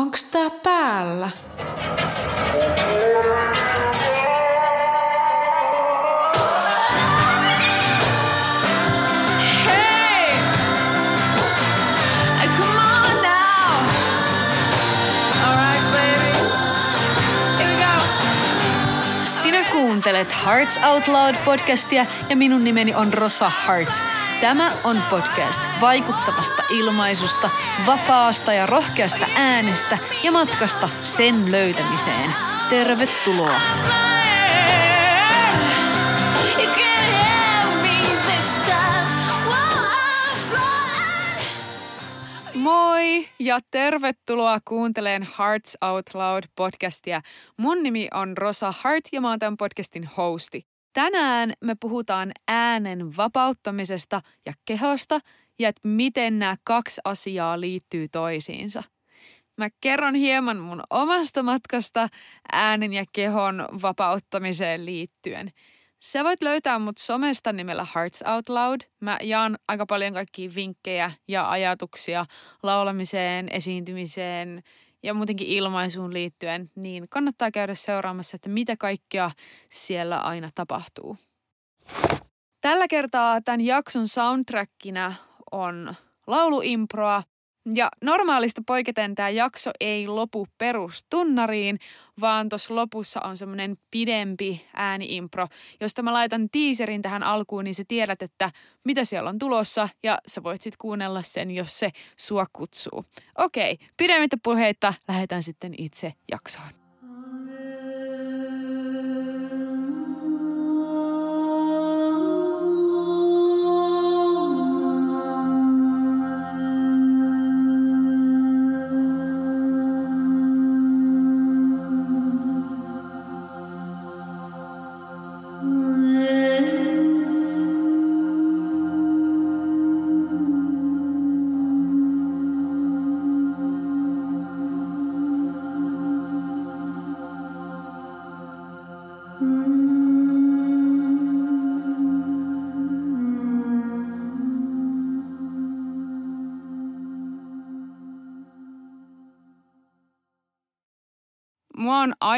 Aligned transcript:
Onks 0.00 0.24
tää 0.24 0.50
päällä? 0.62 1.30
Kuuntelet 19.72 20.28
Hearts 20.46 20.80
Out 20.90 21.08
Loud 21.08 21.34
podcastia 21.44 22.06
ja 22.28 22.36
minun 22.36 22.64
nimeni 22.64 22.94
on 22.94 23.14
Rosa 23.14 23.50
Hart. 23.50 24.19
Tämä 24.40 24.72
on 24.84 25.02
podcast 25.10 25.62
vaikuttavasta 25.80 26.62
ilmaisusta, 26.70 27.50
vapaasta 27.86 28.52
ja 28.52 28.66
rohkeasta 28.66 29.26
äänestä 29.34 29.98
ja 30.24 30.32
matkasta 30.32 30.88
sen 31.02 31.52
löytämiseen. 31.52 32.34
Tervetuloa! 32.70 33.60
Moi 42.54 43.28
ja 43.38 43.58
tervetuloa 43.70 44.58
kuunteleen 44.64 45.28
Hearts 45.38 45.76
Out 45.84 46.04
Loud 46.14 46.44
podcastia. 46.56 47.20
Mun 47.56 47.82
nimi 47.82 48.08
on 48.14 48.38
Rosa 48.38 48.74
Hart 48.80 49.04
ja 49.12 49.20
mä 49.20 49.28
oon 49.28 49.38
tämän 49.38 49.56
podcastin 49.56 50.10
hosti. 50.16 50.70
Tänään 50.92 51.52
me 51.60 51.74
puhutaan 51.80 52.32
äänen 52.48 53.16
vapauttamisesta 53.16 54.20
ja 54.46 54.52
kehosta 54.64 55.18
ja 55.58 55.68
että 55.68 55.88
miten 55.88 56.38
nämä 56.38 56.56
kaksi 56.64 57.00
asiaa 57.04 57.60
liittyy 57.60 58.08
toisiinsa. 58.08 58.82
Mä 59.56 59.68
kerron 59.80 60.14
hieman 60.14 60.56
mun 60.56 60.82
omasta 60.90 61.42
matkasta 61.42 62.08
äänen 62.52 62.92
ja 62.92 63.04
kehon 63.12 63.68
vapauttamiseen 63.82 64.86
liittyen. 64.86 65.50
Sä 66.00 66.24
voit 66.24 66.42
löytää 66.42 66.78
mut 66.78 66.98
somesta 66.98 67.52
nimellä 67.52 67.86
Hearts 67.94 68.22
Out 68.34 68.48
Loud. 68.48 68.80
Mä 69.00 69.18
jaan 69.22 69.58
aika 69.68 69.86
paljon 69.86 70.12
kaikkia 70.12 70.50
vinkkejä 70.54 71.12
ja 71.28 71.50
ajatuksia 71.50 72.24
laulamiseen, 72.62 73.48
esiintymiseen 73.48 74.62
ja 75.02 75.14
muutenkin 75.14 75.46
ilmaisuun 75.46 76.14
liittyen, 76.14 76.70
niin 76.74 77.06
kannattaa 77.08 77.50
käydä 77.50 77.74
seuraamassa, 77.74 78.36
että 78.36 78.48
mitä 78.48 78.76
kaikkea 78.76 79.30
siellä 79.70 80.18
aina 80.18 80.50
tapahtuu. 80.54 81.16
Tällä 82.60 82.88
kertaa 82.88 83.40
tämän 83.40 83.60
jakson 83.60 84.08
soundtrackina 84.08 85.14
on 85.52 85.94
lauluimproa, 86.26 87.22
ja 87.74 87.88
normaalista 88.02 88.62
poiketen 88.66 89.14
tämä 89.14 89.28
jakso 89.28 89.70
ei 89.80 90.08
lopu 90.08 90.46
perustunnariin, 90.58 91.78
vaan 92.20 92.48
tuossa 92.48 92.74
lopussa 92.74 93.20
on 93.20 93.36
semmoinen 93.36 93.76
pidempi 93.90 94.66
ääniimpro, 94.74 95.46
josta 95.80 96.02
mä 96.02 96.12
laitan 96.12 96.50
tiiserin 96.50 97.02
tähän 97.02 97.22
alkuun, 97.22 97.64
niin 97.64 97.74
sä 97.74 97.84
tiedät, 97.88 98.22
että 98.22 98.50
mitä 98.84 99.04
siellä 99.04 99.30
on 99.30 99.38
tulossa, 99.38 99.88
ja 100.02 100.18
sä 100.26 100.42
voit 100.42 100.62
sitten 100.62 100.78
kuunnella 100.80 101.22
sen, 101.22 101.50
jos 101.50 101.78
se 101.78 101.90
sua 102.16 102.46
kutsuu. 102.52 103.04
Okei, 103.38 103.78
pidemmittä 103.96 104.36
puheitta 104.42 104.94
lähdetään 105.08 105.42
sitten 105.42 105.74
itse 105.78 106.12
jaksoon. 106.30 106.89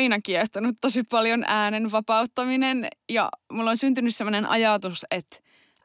Aina 0.02 0.20
kiehtonut 0.20 0.76
tosi 0.80 1.02
paljon 1.02 1.44
äänen 1.46 1.90
vapauttaminen 1.92 2.88
ja 3.08 3.28
mulla 3.52 3.70
on 3.70 3.76
syntynyt 3.76 4.16
sellainen 4.16 4.46
ajatus, 4.46 5.06
että 5.10 5.36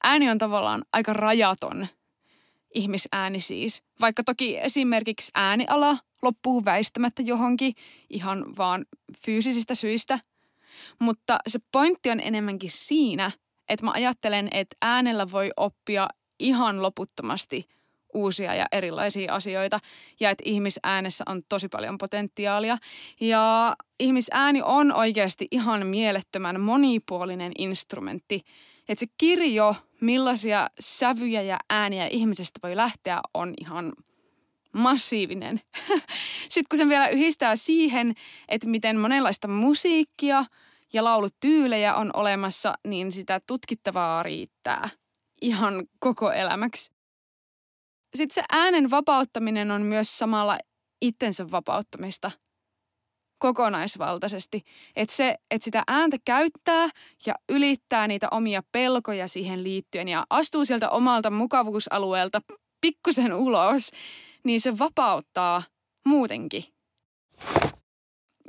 ääni 0.04 0.30
on 0.30 0.38
tavallaan 0.38 0.86
aika 0.94 1.14
rajaton 1.14 1.88
ihmisääni 2.74 3.40
siis. 3.40 3.84
Vaikka 4.02 4.24
toki 4.24 4.58
esimerkiksi 4.58 5.32
ääniala 5.36 5.98
loppuu 6.22 6.66
väistämättä 6.66 7.22
johonkin 7.22 7.74
ihan 8.10 8.58
vaan 8.58 8.86
fyysisistä 9.26 9.76
syistä. 9.76 10.20
Mutta 11.00 11.38
se 11.48 11.60
pointti 11.72 12.10
on 12.10 12.20
enemmänkin 12.20 12.72
siinä, 12.72 13.32
että 13.70 13.86
mä 13.86 13.92
ajattelen, 13.92 14.48
että 14.52 14.76
äänellä 14.82 15.32
voi 15.32 15.52
oppia 15.58 16.08
ihan 16.40 16.82
loputtomasti– 16.82 17.66
uusia 18.18 18.56
ja 18.56 18.66
erilaisia 18.72 19.34
asioita 19.34 19.80
ja 20.20 20.30
että 20.30 20.44
ihmisäänessä 20.46 21.24
on 21.28 21.42
tosi 21.50 21.68
paljon 21.70 21.98
potentiaalia. 21.98 22.78
Ja 23.20 23.76
ihmisääni 24.00 24.62
on 24.62 24.94
oikeasti 24.94 25.48
ihan 25.52 25.88
mielettömän 25.88 26.62
monipuolinen 26.62 27.52
instrumentti. 27.58 28.42
Että 28.90 29.00
se 29.00 29.06
kirjo, 29.18 29.76
millaisia 30.02 30.70
sävyjä 30.80 31.42
ja 31.42 31.58
ääniä 31.70 32.08
ihmisestä 32.08 32.60
voi 32.64 32.76
lähteä, 32.76 33.20
on 33.34 33.54
ihan 33.62 33.94
massiivinen. 34.74 35.62
Sitten 36.50 36.66
kun 36.70 36.78
sen 36.78 36.90
vielä 36.90 37.08
yhdistää 37.08 37.56
siihen, 37.56 38.14
että 38.50 38.68
miten 38.68 39.00
monenlaista 39.00 39.48
musiikkia 39.48 40.46
ja 40.94 41.04
laulutyylejä 41.04 41.96
on 41.96 42.12
olemassa, 42.14 42.74
niin 42.88 43.12
sitä 43.12 43.42
tutkittavaa 43.48 44.24
riittää 44.24 44.90
ihan 45.42 45.88
koko 46.00 46.32
elämäksi 46.32 46.97
sitten 48.16 48.36
se 48.36 48.44
äänen 48.52 48.92
vapauttaminen 48.92 49.72
on 49.72 49.82
myös 49.82 50.18
samalla 50.18 50.58
itsensä 51.02 51.52
vapauttamista 51.52 52.32
kokonaisvaltaisesti. 53.40 54.64
Että 54.96 55.16
se, 55.16 55.38
että 55.52 55.66
sitä 55.66 55.84
ääntä 55.88 56.18
käyttää 56.26 56.90
ja 57.26 57.34
ylittää 57.50 58.08
niitä 58.08 58.28
omia 58.32 58.64
pelkoja 58.72 59.28
siihen 59.28 59.64
liittyen 59.64 60.08
ja 60.08 60.26
astuu 60.30 60.66
sieltä 60.66 60.90
omalta 60.90 61.32
mukavuusalueelta 61.32 62.42
pikkusen 62.82 63.34
ulos, 63.34 63.92
niin 64.44 64.62
se 64.62 64.80
vapauttaa 64.80 65.64
muutenkin. 66.06 66.64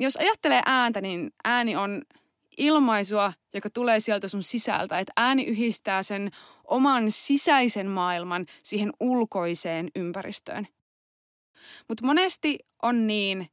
Jos 0.00 0.16
ajattelee 0.16 0.62
ääntä, 0.66 1.00
niin 1.00 1.30
ääni 1.44 1.76
on 1.76 2.02
ilmaisua, 2.58 3.32
joka 3.54 3.70
tulee 3.70 4.00
sieltä 4.00 4.28
sun 4.28 4.42
sisältä. 4.42 4.98
Että 4.98 5.12
ääni 5.16 5.44
yhdistää 5.44 6.02
sen 6.02 6.30
oman 6.64 7.10
sisäisen 7.10 7.90
maailman 7.90 8.46
siihen 8.62 8.92
ulkoiseen 9.00 9.88
ympäristöön. 9.96 10.68
Mutta 11.88 12.06
monesti 12.06 12.58
on 12.82 13.06
niin, 13.06 13.50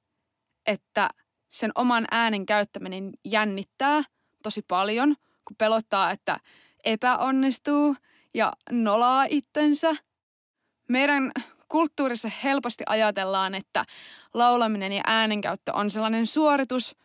että 0.66 1.10
sen 1.48 1.72
oman 1.76 2.06
äänen 2.12 2.46
käyttäminen 2.46 3.12
jännittää 3.26 4.04
tosi 4.44 4.62
paljon, 4.68 5.16
kun 5.46 5.58
pelottaa, 5.58 6.12
että 6.12 6.40
epäonnistuu 6.84 7.96
ja 8.34 8.54
nolaa 8.72 9.26
itsensä. 9.30 9.96
Meidän 10.90 11.32
kulttuurissa 11.68 12.30
helposti 12.44 12.84
ajatellaan, 12.88 13.56
että 13.56 13.86
laulaminen 14.34 14.94
ja 14.94 15.02
äänenkäyttö 15.08 15.74
on 15.74 15.90
sellainen 15.90 16.26
suoritus, 16.26 16.96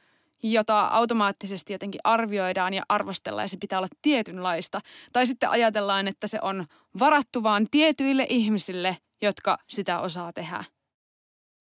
jota 0.43 0.81
automaattisesti 0.81 1.73
jotenkin 1.73 2.01
arvioidaan 2.05 2.75
ja 2.75 2.83
arvostellaan 2.89 3.45
ja 3.45 3.49
se 3.49 3.57
pitää 3.57 3.79
olla 3.79 3.89
tietynlaista. 4.03 4.81
Tai 5.13 5.27
sitten 5.27 5.51
ajatellaan, 5.51 6.09
että 6.09 6.27
se 6.27 6.39
on 6.43 6.67
varattu 6.99 7.43
vaan 7.43 7.67
tietyille 7.71 8.27
ihmisille, 8.29 8.97
jotka 9.23 9.59
sitä 9.69 10.01
osaa 10.01 10.33
tehdä. 10.33 10.65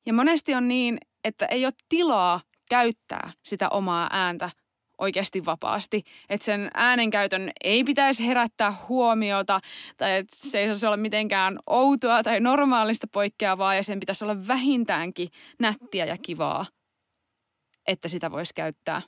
Ja 0.05 0.13
monesti 0.13 0.55
on 0.55 0.67
niin, 0.67 0.97
että 1.23 1.45
ei 1.45 1.65
ole 1.65 1.73
tilaa 1.89 2.41
käyttää 2.69 3.31
sitä 3.43 3.69
omaa 3.69 4.09
ääntä 4.11 4.49
oikeasti 4.97 5.45
vapaasti. 5.45 6.03
Että 6.29 6.45
sen 6.45 6.71
äänenkäytön 6.73 7.51
ei 7.63 7.83
pitäisi 7.83 8.27
herättää 8.27 8.73
huomiota 8.89 9.59
tai 9.97 10.15
että 10.15 10.35
se 10.35 10.59
ei 10.59 10.67
saisi 10.67 10.85
olla 10.85 10.97
mitenkään 10.97 11.57
outoa 11.67 12.23
tai 12.23 12.39
normaalista 12.39 13.07
poikkeavaa 13.11 13.75
ja 13.75 13.83
sen 13.83 13.99
pitäisi 13.99 14.23
olla 14.25 14.47
vähintäänkin 14.47 15.27
nättiä 15.59 16.05
ja 16.05 16.17
kivaa 16.17 16.65
että 17.89 18.07
sitä 18.07 18.31
voisi 18.31 18.53
käyttää. 18.53 19.01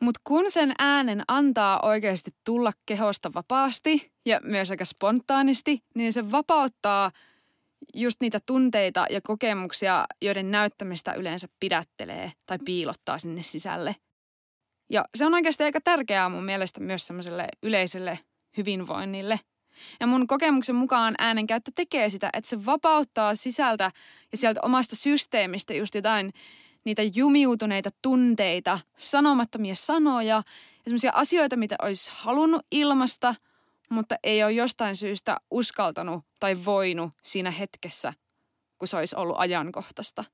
Mutta 0.00 0.20
kun 0.24 0.50
sen 0.50 0.72
äänen 0.78 1.22
antaa 1.28 1.80
oikeasti 1.82 2.30
tulla 2.44 2.72
kehosta 2.86 3.34
vapaasti 3.34 4.12
ja 4.26 4.40
myös 4.42 4.70
aika 4.70 4.84
spontaanisti, 4.84 5.84
niin 5.94 6.12
se 6.12 6.30
vapauttaa 6.30 7.10
just 7.94 8.20
niitä 8.20 8.40
tunteita 8.46 9.06
ja 9.10 9.20
kokemuksia, 9.20 10.04
joiden 10.22 10.50
näyttämistä 10.50 11.12
yleensä 11.12 11.48
pidättelee 11.60 12.32
tai 12.46 12.58
piilottaa 12.64 13.18
sinne 13.18 13.42
sisälle. 13.42 13.96
Ja 14.90 15.04
se 15.14 15.26
on 15.26 15.34
oikeasti 15.34 15.64
aika 15.64 15.80
tärkeää 15.80 16.28
mun 16.28 16.44
mielestä 16.44 16.80
myös 16.80 17.06
semmoiselle 17.06 17.48
yleiselle 17.62 18.18
hyvinvoinnille. 18.56 19.40
Ja 20.00 20.06
mun 20.06 20.26
kokemuksen 20.26 20.76
mukaan 20.76 21.14
äänenkäyttö 21.18 21.70
tekee 21.74 22.08
sitä, 22.08 22.30
että 22.32 22.50
se 22.50 22.66
vapauttaa 22.66 23.34
sisältä 23.34 23.90
ja 24.32 24.38
sieltä 24.38 24.60
omasta 24.62 24.96
systeemistä 24.96 25.74
just 25.74 25.94
jotain 25.94 26.32
niitä 26.84 27.02
jumiutuneita 27.14 27.90
tunteita, 28.02 28.78
sanomattomia 28.96 29.74
sanoja 29.74 30.22
ja 30.22 30.42
semmoisia 30.84 31.12
asioita, 31.14 31.56
mitä 31.56 31.76
olisi 31.82 32.10
halunnut 32.14 32.66
ilmasta, 32.70 33.34
mutta 33.90 34.16
ei 34.22 34.44
ole 34.44 34.52
jostain 34.52 34.96
syystä 34.96 35.36
uskaltanut 35.50 36.24
tai 36.40 36.56
voinut 36.64 37.12
siinä 37.22 37.50
hetkessä, 37.50 38.12
kun 38.78 38.88
se 38.88 38.96
olisi 38.96 39.16
ollut 39.16 39.36
ajankohtaista. 39.38 40.24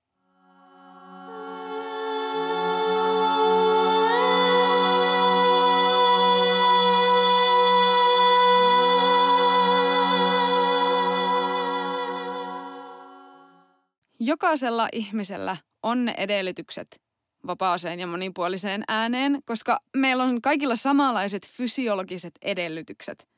Jokaisella 14.20 14.88
ihmisellä 14.92 15.56
on 15.82 16.04
ne 16.04 16.14
edellytykset 16.16 17.00
vapaaseen 17.46 18.00
ja 18.00 18.06
monipuoliseen 18.06 18.84
ääneen, 18.88 19.42
koska 19.44 19.80
meillä 19.96 20.24
on 20.24 20.42
kaikilla 20.42 20.76
samanlaiset 20.76 21.46
fysiologiset 21.46 22.34
edellytykset. 22.42 23.28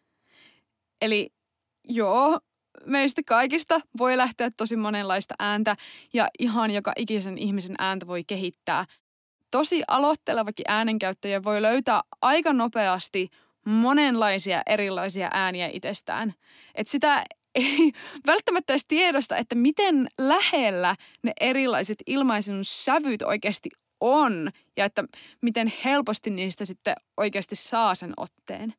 Eli 1.03 1.31
joo, 1.89 2.41
meistä 2.87 3.23
kaikista 3.27 3.81
voi 3.99 4.17
lähteä 4.17 4.51
tosi 4.57 4.77
monenlaista 4.77 5.35
ääntä 5.39 5.77
ja 6.13 6.29
ihan 6.39 6.71
joka 6.71 6.93
ikisen 6.97 7.39
ihmisen 7.39 7.75
ääntä 7.79 8.07
voi 8.07 8.25
kehittää. 8.25 8.85
Tosi 9.51 9.83
aloittelevakin 9.89 10.65
äänenkäyttäjä 10.69 11.45
voi 11.45 11.63
löytää 11.63 12.01
aika 12.23 12.53
nopeasti 12.53 13.29
monenlaisia 13.65 14.63
erilaisia 14.67 15.29
ääniä 15.33 15.71
itsestään. 15.73 16.35
Et 16.75 16.89
sitä 16.89 17.25
ei 17.55 17.93
välttämättä 18.27 18.73
edes 18.73 18.85
tiedosta, 18.89 19.37
että 19.37 19.55
miten 19.55 20.09
lähellä 20.19 20.97
ne 21.23 21.33
erilaiset 21.41 21.99
ilmaisun 22.07 22.65
sävyt 22.65 23.23
oikeasti 23.23 23.69
on 24.01 24.51
ja 24.77 24.85
että 24.85 25.05
miten 25.41 25.73
helposti 25.85 26.31
niistä 26.31 26.65
sitten 26.65 26.95
oikeasti 27.17 27.57
saa 27.57 27.95
sen 27.95 28.13
otteen. 28.17 28.75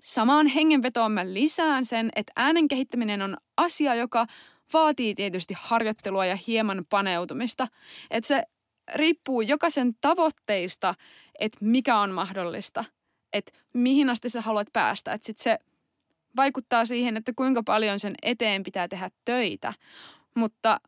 Samaan 0.00 0.46
hengenvetoon 0.46 1.12
mä 1.12 1.32
lisään 1.32 1.84
sen, 1.84 2.10
että 2.16 2.32
äänen 2.36 2.68
kehittäminen 2.68 3.22
on 3.22 3.36
asia, 3.56 3.94
joka 3.94 4.26
vaatii 4.72 5.14
tietysti 5.14 5.54
harjoittelua 5.56 6.26
ja 6.26 6.38
hieman 6.46 6.84
paneutumista. 6.90 7.68
Että 8.10 8.28
se 8.28 8.42
riippuu 8.94 9.40
jokaisen 9.40 9.94
tavoitteista, 10.00 10.94
että 11.38 11.58
mikä 11.60 11.98
on 11.98 12.10
mahdollista, 12.10 12.84
että 13.32 13.52
mihin 13.74 14.10
asti 14.10 14.28
sä 14.28 14.40
haluat 14.40 14.66
päästä. 14.72 15.12
Että 15.12 15.26
sit 15.26 15.38
se 15.38 15.58
vaikuttaa 16.38 16.84
siihen, 16.84 17.16
että 17.16 17.32
kuinka 17.36 17.62
paljon 17.62 18.00
sen 18.00 18.14
eteen 18.22 18.62
pitää 18.62 18.88
tehdä 18.88 19.10
töitä. 19.24 19.72
Mutta 20.36 20.80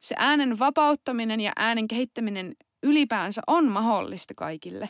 se 0.00 0.14
äänen 0.18 0.58
vapauttaminen 0.58 1.40
ja 1.40 1.52
äänen 1.56 1.88
kehittäminen 1.88 2.54
ylipäänsä 2.82 3.42
on 3.46 3.72
mahdollista 3.72 4.34
kaikille. 4.34 4.88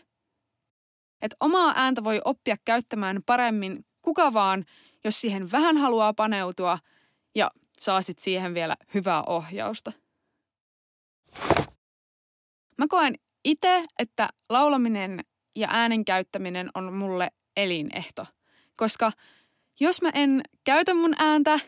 Et 1.22 1.34
omaa 1.40 1.72
ääntä 1.76 2.04
voi 2.04 2.20
oppia 2.24 2.56
käyttämään 2.64 3.20
paremmin 3.26 3.86
kuka 4.02 4.32
vaan, 4.32 4.64
jos 5.04 5.20
siihen 5.20 5.50
vähän 5.52 5.76
haluaa 5.76 6.14
paneutua 6.14 6.78
ja 7.34 7.50
saa 7.80 8.02
sit 8.02 8.18
siihen 8.18 8.54
vielä 8.54 8.76
hyvää 8.94 9.22
ohjausta. 9.22 9.92
Mä 12.78 12.86
koen 12.88 13.14
itse, 13.44 13.84
että 13.98 14.28
laulaminen 14.48 15.20
ja 15.56 15.68
äänen 15.70 16.04
käyttäminen 16.04 16.70
on 16.74 16.92
mulle 16.92 17.30
elinehto, 17.56 18.26
koska 18.76 19.12
jos 19.80 20.02
mä 20.02 20.10
en 20.14 20.42
käytä 20.64 20.94
mun 20.94 21.14
ääntä 21.18 21.60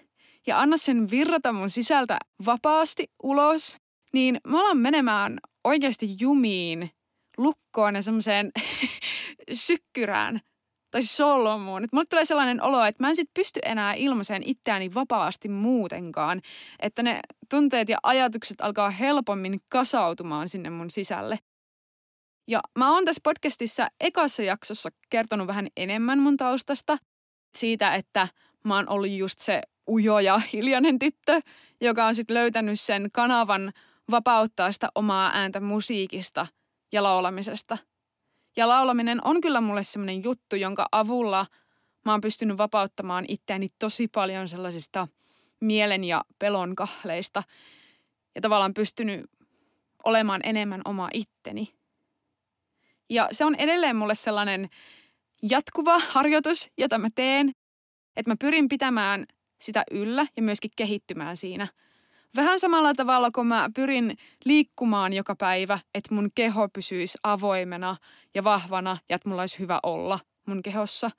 ja 0.46 0.60
anna 0.60 0.76
sen 0.76 1.10
virrata 1.10 1.52
mun 1.52 1.70
sisältä 1.70 2.18
vapaasti 2.46 3.10
ulos, 3.22 3.76
niin 4.12 4.40
mä 4.46 4.60
alan 4.60 4.78
menemään 4.78 5.38
oikeasti 5.64 6.16
jumiin, 6.20 6.90
lukkoon 7.36 7.94
ja 7.94 8.02
semmoiseen 8.02 8.52
sykkyrään 9.52 10.40
tai 10.90 11.02
solmuun. 11.02 11.84
Että 11.84 11.96
mulle 11.96 12.06
tulee 12.10 12.24
sellainen 12.24 12.62
olo, 12.62 12.84
että 12.84 13.02
mä 13.02 13.08
en 13.08 13.16
sit 13.16 13.30
pysty 13.34 13.60
enää 13.64 13.94
ilmaiseen 13.94 14.42
itseäni 14.46 14.94
vapaasti 14.94 15.48
muutenkaan. 15.48 16.40
Että 16.80 17.02
ne 17.02 17.20
tunteet 17.50 17.88
ja 17.88 17.98
ajatukset 18.02 18.60
alkaa 18.60 18.90
helpommin 18.90 19.60
kasautumaan 19.68 20.48
sinne 20.48 20.70
mun 20.70 20.90
sisälle. 20.90 21.38
Ja 22.48 22.60
mä 22.78 22.94
oon 22.94 23.04
tässä 23.04 23.20
podcastissa 23.24 23.88
ekassa 24.00 24.42
jaksossa 24.42 24.88
kertonut 25.10 25.46
vähän 25.46 25.66
enemmän 25.76 26.18
mun 26.18 26.36
taustasta. 26.36 26.98
Siitä, 27.58 27.94
että 27.94 28.28
mä 28.64 28.76
oon 28.76 28.88
ollut 28.88 29.10
just 29.10 29.40
se 29.40 29.62
ujo 29.88 30.18
ja 30.18 30.38
hiljainen 30.52 30.98
tyttö, 30.98 31.40
joka 31.80 32.06
on 32.06 32.14
sitten 32.14 32.34
löytänyt 32.34 32.80
sen 32.80 33.08
kanavan 33.12 33.72
vapauttaa 34.10 34.72
sitä 34.72 34.88
omaa 34.94 35.30
ääntä 35.34 35.60
musiikista 35.60 36.46
ja 36.92 37.02
laulamisesta. 37.02 37.78
Ja 38.56 38.68
laulaminen 38.68 39.26
on 39.26 39.40
kyllä 39.40 39.60
mulle 39.60 39.82
semmoinen 39.82 40.24
juttu, 40.24 40.56
jonka 40.56 40.88
avulla 40.92 41.46
mä 42.04 42.12
oon 42.12 42.20
pystynyt 42.20 42.58
vapauttamaan 42.58 43.24
itseäni 43.28 43.68
tosi 43.78 44.08
paljon 44.08 44.48
sellaisista 44.48 45.08
mielen 45.60 46.04
ja 46.04 46.24
pelon 46.38 46.74
kahleista. 46.74 47.42
Ja 48.34 48.40
tavallaan 48.40 48.74
pystynyt 48.74 49.30
olemaan 50.04 50.40
enemmän 50.44 50.82
oma 50.84 51.08
itteni. 51.12 51.74
Ja 53.10 53.28
se 53.32 53.44
on 53.44 53.54
edelleen 53.54 53.96
mulle 53.96 54.14
sellainen 54.14 54.68
jatkuva 55.42 55.98
harjoitus, 55.98 56.70
jota 56.78 56.98
mä 56.98 57.08
teen, 57.14 57.52
että 58.16 58.30
mä 58.30 58.36
pyrin 58.40 58.68
pitämään 58.68 59.26
sitä 59.60 59.84
yllä 59.90 60.26
ja 60.36 60.42
myöskin 60.42 60.70
kehittymään 60.76 61.36
siinä– 61.36 61.68
Vähän 62.36 62.60
samalla 62.60 62.94
tavalla, 62.94 63.30
kun 63.30 63.46
mä 63.46 63.70
pyrin 63.74 64.16
liikkumaan 64.44 65.12
joka 65.12 65.36
päivä, 65.36 65.78
että 65.94 66.14
mun 66.14 66.30
keho 66.34 66.68
pysyisi 66.68 67.18
avoimena 67.22 67.96
ja 68.34 68.44
vahvana 68.44 68.96
ja 69.08 69.16
että 69.16 69.28
mulla 69.28 69.42
olisi 69.42 69.58
hyvä 69.58 69.80
olla 69.82 70.18
mun 70.46 70.62
kehossa. 70.62 71.10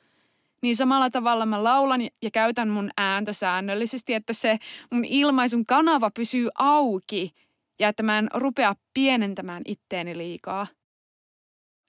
Niin 0.61 0.75
samalla 0.75 1.09
tavalla 1.09 1.45
mä 1.45 1.63
laulan 1.63 2.01
ja 2.01 2.31
käytän 2.33 2.69
mun 2.69 2.89
ääntä 2.97 3.33
säännöllisesti, 3.33 4.13
että 4.13 4.33
se 4.33 4.57
mun 4.91 5.05
ilmaisun 5.05 5.65
kanava 5.65 6.11
pysyy 6.11 6.49
auki 6.55 7.31
ja 7.79 7.89
että 7.89 8.03
mä 8.03 8.17
en 8.17 8.27
rupea 8.33 8.75
pienentämään 8.93 9.61
itteeni 9.65 10.17
liikaa. 10.17 10.67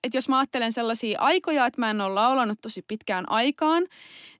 Et 0.04 0.14
jos 0.14 0.28
mä 0.28 0.38
ajattelen 0.38 0.72
sellaisia 0.72 1.20
aikoja, 1.20 1.66
että 1.66 1.80
mä 1.80 1.90
en 1.90 2.00
ole 2.00 2.14
laulanut 2.14 2.58
tosi 2.62 2.82
pitkään 2.88 3.30
aikaan, 3.30 3.86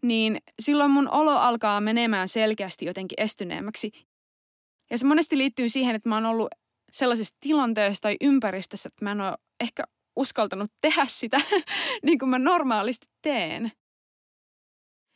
niin 0.02 0.40
silloin 0.60 0.90
mun 0.90 1.08
olo 1.08 1.32
alkaa 1.32 1.80
menemään 1.80 2.28
selkeästi 2.28 2.84
jotenkin 2.84 3.20
estyneemmäksi 3.20 3.92
ja 4.90 4.98
se 4.98 5.06
monesti 5.06 5.38
liittyy 5.38 5.68
siihen, 5.68 5.94
että 5.94 6.08
mä 6.08 6.16
oon 6.16 6.26
ollut 6.26 6.48
sellaisessa 6.92 7.36
tilanteessa 7.40 8.00
tai 8.00 8.16
ympäristössä, 8.20 8.88
että 8.88 9.04
mä 9.04 9.10
en 9.10 9.20
ole 9.20 9.36
ehkä 9.60 9.84
uskaltanut 10.16 10.70
tehdä 10.80 11.04
sitä 11.08 11.40
niin 12.04 12.18
kuin 12.18 12.28
mä 12.28 12.38
normaalisti 12.38 13.06
teen. 13.22 13.72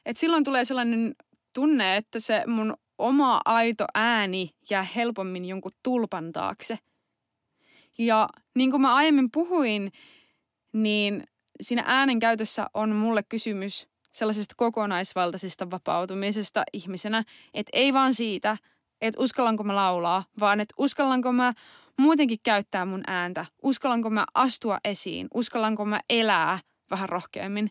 Et 0.06 0.16
silloin 0.16 0.44
tulee 0.44 0.64
sellainen 0.64 1.14
tunne, 1.54 1.96
että 1.96 2.20
se 2.20 2.44
mun 2.46 2.74
oma 2.98 3.40
aito 3.44 3.84
ääni 3.94 4.50
jää 4.70 4.82
helpommin 4.82 5.44
jonkun 5.44 5.72
tulpan 5.82 6.32
taakse. 6.32 6.78
Ja 7.98 8.28
niin 8.54 8.70
kuin 8.70 8.80
mä 8.80 8.94
aiemmin 8.94 9.30
puhuin, 9.30 9.92
niin 10.74 11.24
siinä 11.60 11.84
äänen 11.86 12.18
käytössä 12.18 12.66
on 12.74 12.90
mulle 12.90 13.22
kysymys 13.22 13.88
sellaisesta 14.12 14.54
kokonaisvaltaisesta 14.56 15.70
vapautumisesta 15.70 16.62
ihmisenä, 16.72 17.22
että 17.54 17.70
ei 17.72 17.92
vaan 17.92 18.14
siitä– 18.14 18.56
että 19.00 19.20
uskallanko 19.20 19.64
mä 19.64 19.76
laulaa, 19.76 20.24
vaan 20.40 20.60
että 20.60 20.74
uskallanko 20.78 21.32
mä 21.32 21.52
muutenkin 21.98 22.38
käyttää 22.42 22.84
mun 22.84 23.02
ääntä, 23.06 23.46
uskallanko 23.62 24.10
mä 24.10 24.24
astua 24.34 24.78
esiin, 24.84 25.28
uskallanko 25.34 25.84
mä 25.84 26.00
elää 26.10 26.58
vähän 26.90 27.08
rohkeammin. 27.08 27.70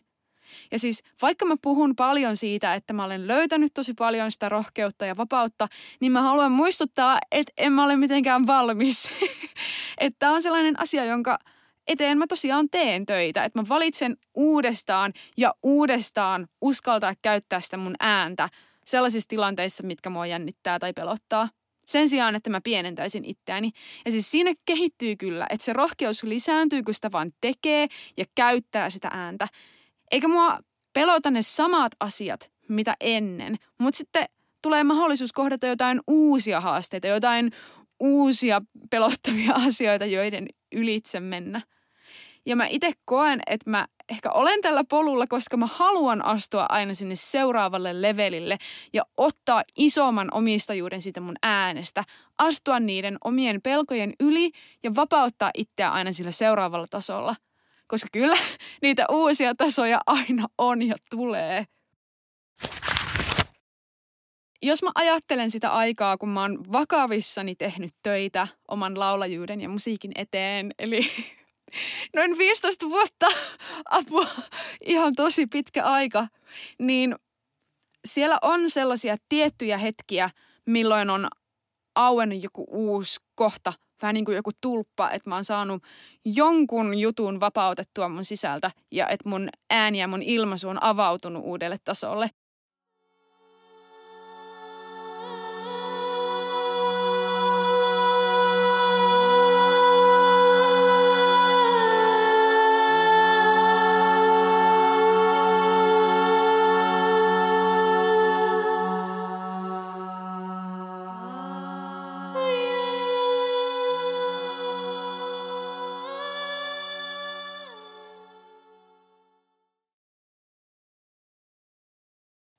Ja 0.72 0.78
siis 0.78 1.02
vaikka 1.22 1.46
mä 1.46 1.54
puhun 1.62 1.96
paljon 1.96 2.36
siitä, 2.36 2.74
että 2.74 2.92
mä 2.92 3.04
olen 3.04 3.28
löytänyt 3.28 3.74
tosi 3.74 3.94
paljon 3.94 4.32
sitä 4.32 4.48
rohkeutta 4.48 5.06
ja 5.06 5.16
vapautta, 5.16 5.68
niin 6.00 6.12
mä 6.12 6.22
haluan 6.22 6.52
muistuttaa, 6.52 7.18
että 7.30 7.52
en 7.56 7.72
mä 7.72 7.84
ole 7.84 7.96
mitenkään 7.96 8.46
valmis. 8.46 9.10
että 9.98 10.32
on 10.32 10.42
sellainen 10.42 10.80
asia, 10.80 11.04
jonka 11.04 11.38
eteen 11.86 12.18
mä 12.18 12.26
tosiaan 12.26 12.70
teen 12.70 13.06
töitä. 13.06 13.44
Että 13.44 13.58
mä 13.58 13.68
valitsen 13.68 14.16
uudestaan 14.34 15.12
ja 15.36 15.54
uudestaan 15.62 16.48
uskaltaa 16.60 17.14
käyttää 17.22 17.60
sitä 17.60 17.76
mun 17.76 17.94
ääntä 18.00 18.48
sellaisissa 18.84 19.28
tilanteissa, 19.28 19.82
mitkä 19.82 20.10
mua 20.10 20.26
jännittää 20.26 20.78
tai 20.78 20.92
pelottaa. 20.92 21.48
Sen 21.86 22.08
sijaan, 22.08 22.34
että 22.34 22.50
mä 22.50 22.60
pienentäisin 22.60 23.24
itseäni. 23.24 23.70
Ja 24.04 24.10
siis 24.10 24.30
siinä 24.30 24.54
kehittyy 24.64 25.16
kyllä, 25.16 25.46
että 25.50 25.64
se 25.64 25.72
rohkeus 25.72 26.22
lisääntyy, 26.22 26.82
kun 26.82 26.94
sitä 26.94 27.12
vaan 27.12 27.32
tekee 27.40 27.88
ja 28.16 28.24
käyttää 28.34 28.90
sitä 28.90 29.08
ääntä. 29.12 29.48
Eikä 30.10 30.28
mua 30.28 30.58
pelota 30.92 31.30
ne 31.30 31.42
samat 31.42 31.92
asiat, 32.00 32.50
mitä 32.68 32.96
ennen. 33.00 33.56
Mutta 33.78 33.98
sitten 33.98 34.24
tulee 34.62 34.84
mahdollisuus 34.84 35.32
kohdata 35.32 35.66
jotain 35.66 36.00
uusia 36.06 36.60
haasteita, 36.60 37.06
jotain 37.06 37.52
uusia 38.00 38.62
pelottavia 38.90 39.52
asioita, 39.68 40.06
joiden 40.06 40.46
ylitse 40.72 41.20
mennä. 41.20 41.60
Ja 42.46 42.56
mä 42.56 42.66
itse 42.66 42.92
koen, 43.04 43.40
että 43.46 43.70
mä 43.70 43.86
ehkä 44.08 44.30
olen 44.30 44.60
tällä 44.60 44.84
polulla, 44.84 45.26
koska 45.26 45.56
mä 45.56 45.68
haluan 45.72 46.24
astua 46.24 46.66
aina 46.68 46.94
sinne 46.94 47.14
seuraavalle 47.14 48.02
levelille 48.02 48.58
ja 48.92 49.02
ottaa 49.16 49.62
isomman 49.78 50.28
omistajuuden 50.32 51.02
siitä 51.02 51.20
mun 51.20 51.36
äänestä, 51.42 52.04
astua 52.38 52.80
niiden 52.80 53.18
omien 53.24 53.62
pelkojen 53.62 54.12
yli 54.20 54.50
ja 54.82 54.94
vapauttaa 54.94 55.50
itseä 55.54 55.90
aina 55.90 56.12
sillä 56.12 56.30
seuraavalla 56.30 56.86
tasolla. 56.90 57.34
Koska 57.86 58.08
kyllä 58.12 58.36
niitä 58.82 59.06
uusia 59.10 59.54
tasoja 59.54 60.00
aina 60.06 60.46
on 60.58 60.82
ja 60.82 60.96
tulee. 61.10 61.66
Jos 64.62 64.82
mä 64.82 64.90
ajattelen 64.94 65.50
sitä 65.50 65.70
aikaa, 65.70 66.16
kun 66.18 66.28
mä 66.28 66.40
oon 66.40 66.72
vakavissani 66.72 67.54
tehnyt 67.54 67.90
töitä 68.02 68.48
oman 68.68 68.98
laulajuuden 69.00 69.60
ja 69.60 69.68
musiikin 69.68 70.12
eteen, 70.14 70.74
eli 70.78 71.00
noin 72.16 72.38
15 72.38 72.88
vuotta, 72.88 73.26
apua, 73.90 74.26
ihan 74.80 75.14
tosi 75.14 75.46
pitkä 75.46 75.84
aika, 75.84 76.28
niin 76.78 77.16
siellä 78.04 78.38
on 78.42 78.70
sellaisia 78.70 79.16
tiettyjä 79.28 79.78
hetkiä, 79.78 80.30
milloin 80.66 81.10
on 81.10 81.28
auennut 81.94 82.42
joku 82.42 82.66
uusi 82.70 83.20
kohta, 83.34 83.72
vähän 84.02 84.14
niin 84.14 84.24
kuin 84.24 84.36
joku 84.36 84.50
tulppa, 84.60 85.10
että 85.10 85.30
mä 85.30 85.34
oon 85.34 85.44
saanut 85.44 85.82
jonkun 86.24 86.98
jutun 86.98 87.40
vapautettua 87.40 88.08
mun 88.08 88.24
sisältä 88.24 88.70
ja 88.90 89.08
että 89.08 89.28
mun 89.28 89.48
ääni 89.70 90.00
ja 90.00 90.08
mun 90.08 90.22
ilmaisu 90.22 90.68
on 90.68 90.82
avautunut 90.82 91.44
uudelle 91.44 91.76
tasolle. 91.84 92.30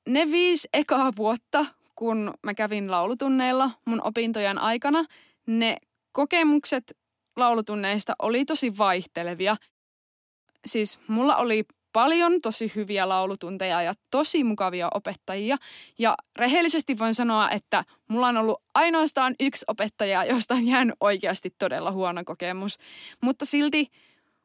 Ne 0.07 0.31
viisi 0.31 0.67
ekaa 0.73 1.11
vuotta, 1.15 1.65
kun 1.95 2.33
mä 2.43 2.53
kävin 2.53 2.91
laulutunneilla 2.91 3.71
mun 3.85 4.01
opintojen 4.03 4.57
aikana, 4.57 5.05
ne 5.47 5.77
kokemukset 6.11 6.97
laulutunneista 7.35 8.15
oli 8.19 8.45
tosi 8.45 8.77
vaihtelevia. 8.77 9.55
Siis 10.65 10.99
mulla 11.07 11.35
oli 11.35 11.65
paljon 11.93 12.41
tosi 12.41 12.71
hyviä 12.75 13.09
laulutunteja 13.09 13.81
ja 13.81 13.93
tosi 14.11 14.43
mukavia 14.43 14.89
opettajia. 14.93 15.57
Ja 15.99 16.15
rehellisesti 16.35 16.99
voin 16.99 17.13
sanoa, 17.13 17.49
että 17.49 17.83
mulla 18.07 18.27
on 18.27 18.37
ollut 18.37 18.63
ainoastaan 18.73 19.35
yksi 19.39 19.65
opettaja, 19.67 20.25
josta 20.25 20.53
on 20.53 20.67
jäänyt 20.67 20.95
oikeasti 20.99 21.55
todella 21.57 21.91
huono 21.91 22.21
kokemus. 22.25 22.77
Mutta 23.21 23.45
silti 23.45 23.87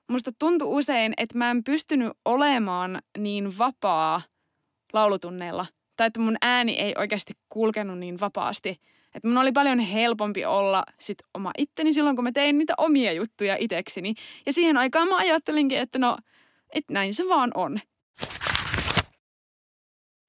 musta 0.08 0.30
tuntui 0.38 0.68
usein, 0.68 1.14
että 1.16 1.38
mä 1.38 1.50
en 1.50 1.64
pystynyt 1.64 2.12
olemaan 2.24 3.02
niin 3.18 3.58
vapaa 3.58 4.22
laulutunneilla. 4.92 5.66
Tai 5.96 6.06
että 6.06 6.20
mun 6.20 6.36
ääni 6.42 6.72
ei 6.72 6.94
oikeasti 6.98 7.32
kulkenut 7.48 7.98
niin 7.98 8.20
vapaasti. 8.20 8.68
Että 9.14 9.28
mun 9.28 9.38
oli 9.38 9.52
paljon 9.52 9.78
helpompi 9.78 10.44
olla 10.44 10.84
sit 10.98 11.18
oma 11.34 11.50
itteni 11.58 11.92
silloin, 11.92 12.16
kun 12.16 12.24
mä 12.24 12.32
tein 12.32 12.58
niitä 12.58 12.74
omia 12.78 13.12
juttuja 13.12 13.56
itekseni. 13.60 14.14
Ja 14.46 14.52
siihen 14.52 14.76
aikaan 14.76 15.08
mä 15.08 15.16
ajattelinkin, 15.16 15.78
että 15.78 15.98
no, 15.98 16.16
että 16.74 16.92
näin 16.92 17.14
se 17.14 17.28
vaan 17.28 17.50
on. 17.54 17.80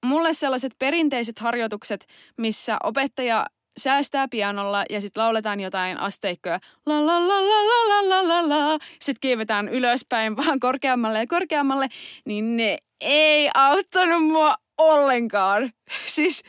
Mulle 0.05 0.33
sellaiset 0.33 0.75
perinteiset 0.79 1.39
harjoitukset, 1.39 2.05
missä 2.37 2.77
opettaja 2.83 3.45
säästää 3.77 4.27
pianolla 4.27 4.85
ja 4.89 5.01
sitten 5.01 5.23
lauletaan 5.23 5.59
jotain 5.59 5.97
asteikkoja. 5.97 6.59
La 6.85 7.05
la 7.05 7.27
la 7.27 7.41
la 7.41 7.89
la 7.89 8.09
la 8.09 8.27
la 8.27 8.49
la 8.49 8.79
Sitten 8.99 9.21
kiivetään 9.21 9.69
ylöspäin 9.69 10.37
vaan 10.37 10.59
korkeammalle 10.59 11.19
ja 11.19 11.27
korkeammalle. 11.27 11.87
Niin 12.25 12.57
ne 12.57 12.77
ei 13.01 13.49
auttanut 13.53 14.23
mua 14.23 14.55
ollenkaan. 14.77 15.71
Siis 16.15 16.43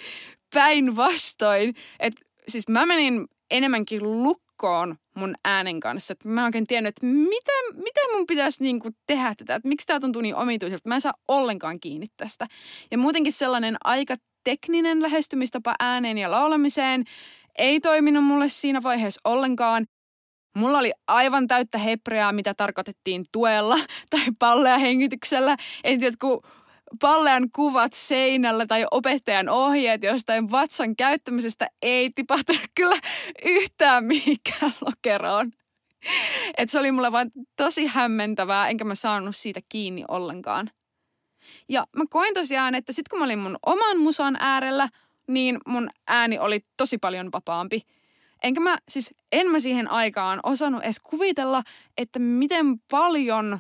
päinvastoin. 0.54 1.74
Että 2.00 2.20
siis 2.48 2.68
mä 2.68 2.86
menin 2.86 3.26
enemmänkin 3.50 4.22
lukkoon 4.22 4.96
mun 5.16 5.34
äänen 5.44 5.80
kanssa. 5.80 6.14
Mä 6.24 6.40
en 6.40 6.44
oikein 6.44 6.66
tiennyt, 6.66 6.88
että 6.88 7.06
mitä, 7.06 7.52
mitä 7.74 8.00
mun 8.12 8.26
pitäisi 8.26 8.62
niinku 8.62 8.90
tehdä 9.06 9.34
tätä. 9.34 9.54
Että 9.54 9.68
miksi 9.68 9.86
tämä 9.86 10.00
tuntuu 10.00 10.22
niin 10.22 10.34
omituiselta. 10.34 10.88
Mä 10.88 10.94
en 10.94 11.00
saa 11.00 11.14
ollenkaan 11.28 11.80
kiinni 11.80 12.06
tästä. 12.16 12.46
Ja 12.90 12.98
muutenkin 12.98 13.32
sellainen 13.32 13.76
aika 13.84 14.16
tekninen 14.44 15.02
lähestymistapa 15.02 15.74
ääneen 15.80 16.18
ja 16.18 16.30
laulamiseen 16.30 17.04
ei 17.58 17.80
toiminut 17.80 18.24
mulle 18.24 18.48
siinä 18.48 18.82
vaiheessa 18.82 19.20
ollenkaan. 19.24 19.86
Mulla 20.56 20.78
oli 20.78 20.92
aivan 21.08 21.48
täyttä 21.48 21.78
hepreaa, 21.78 22.32
mitä 22.32 22.54
tarkoitettiin 22.54 23.24
tuella 23.32 23.76
tai 24.10 24.20
pallea 24.38 24.78
hengityksellä. 24.78 25.56
Että 25.84 26.06
jotkut 26.06 26.46
pallean 27.00 27.50
kuvat 27.54 27.92
seinällä 27.92 28.66
tai 28.66 28.86
opettajan 28.90 29.48
ohjeet 29.48 30.02
jostain 30.02 30.50
vatsan 30.50 30.96
käyttämisestä 30.96 31.68
ei 31.82 32.10
tipahtanut 32.14 32.62
kyllä 32.74 32.96
yhtään 33.44 34.04
mihinkään 34.04 34.74
lokeroon. 34.86 35.52
Et 36.58 36.70
se 36.70 36.78
oli 36.78 36.92
mulle 36.92 37.12
vaan 37.12 37.30
tosi 37.56 37.86
hämmentävää, 37.86 38.68
enkä 38.68 38.84
mä 38.84 38.94
saanut 38.94 39.36
siitä 39.36 39.60
kiinni 39.68 40.04
ollenkaan. 40.08 40.70
Ja 41.68 41.86
mä 41.96 42.04
koin 42.10 42.34
tosiaan, 42.34 42.74
että 42.74 42.92
sit 42.92 43.08
kun 43.08 43.18
mä 43.18 43.24
olin 43.24 43.38
mun 43.38 43.58
oman 43.66 43.98
musan 43.98 44.36
äärellä, 44.40 44.88
niin 45.28 45.58
mun 45.66 45.90
ääni 46.06 46.38
oli 46.38 46.60
tosi 46.76 46.98
paljon 46.98 47.32
vapaampi. 47.32 47.82
Enkä 48.42 48.60
mä, 48.60 48.78
siis 48.88 49.14
en 49.32 49.50
mä 49.50 49.60
siihen 49.60 49.90
aikaan 49.90 50.40
osannut 50.42 50.82
edes 50.82 51.00
kuvitella, 51.00 51.62
että 51.98 52.18
miten 52.18 52.78
paljon 52.90 53.58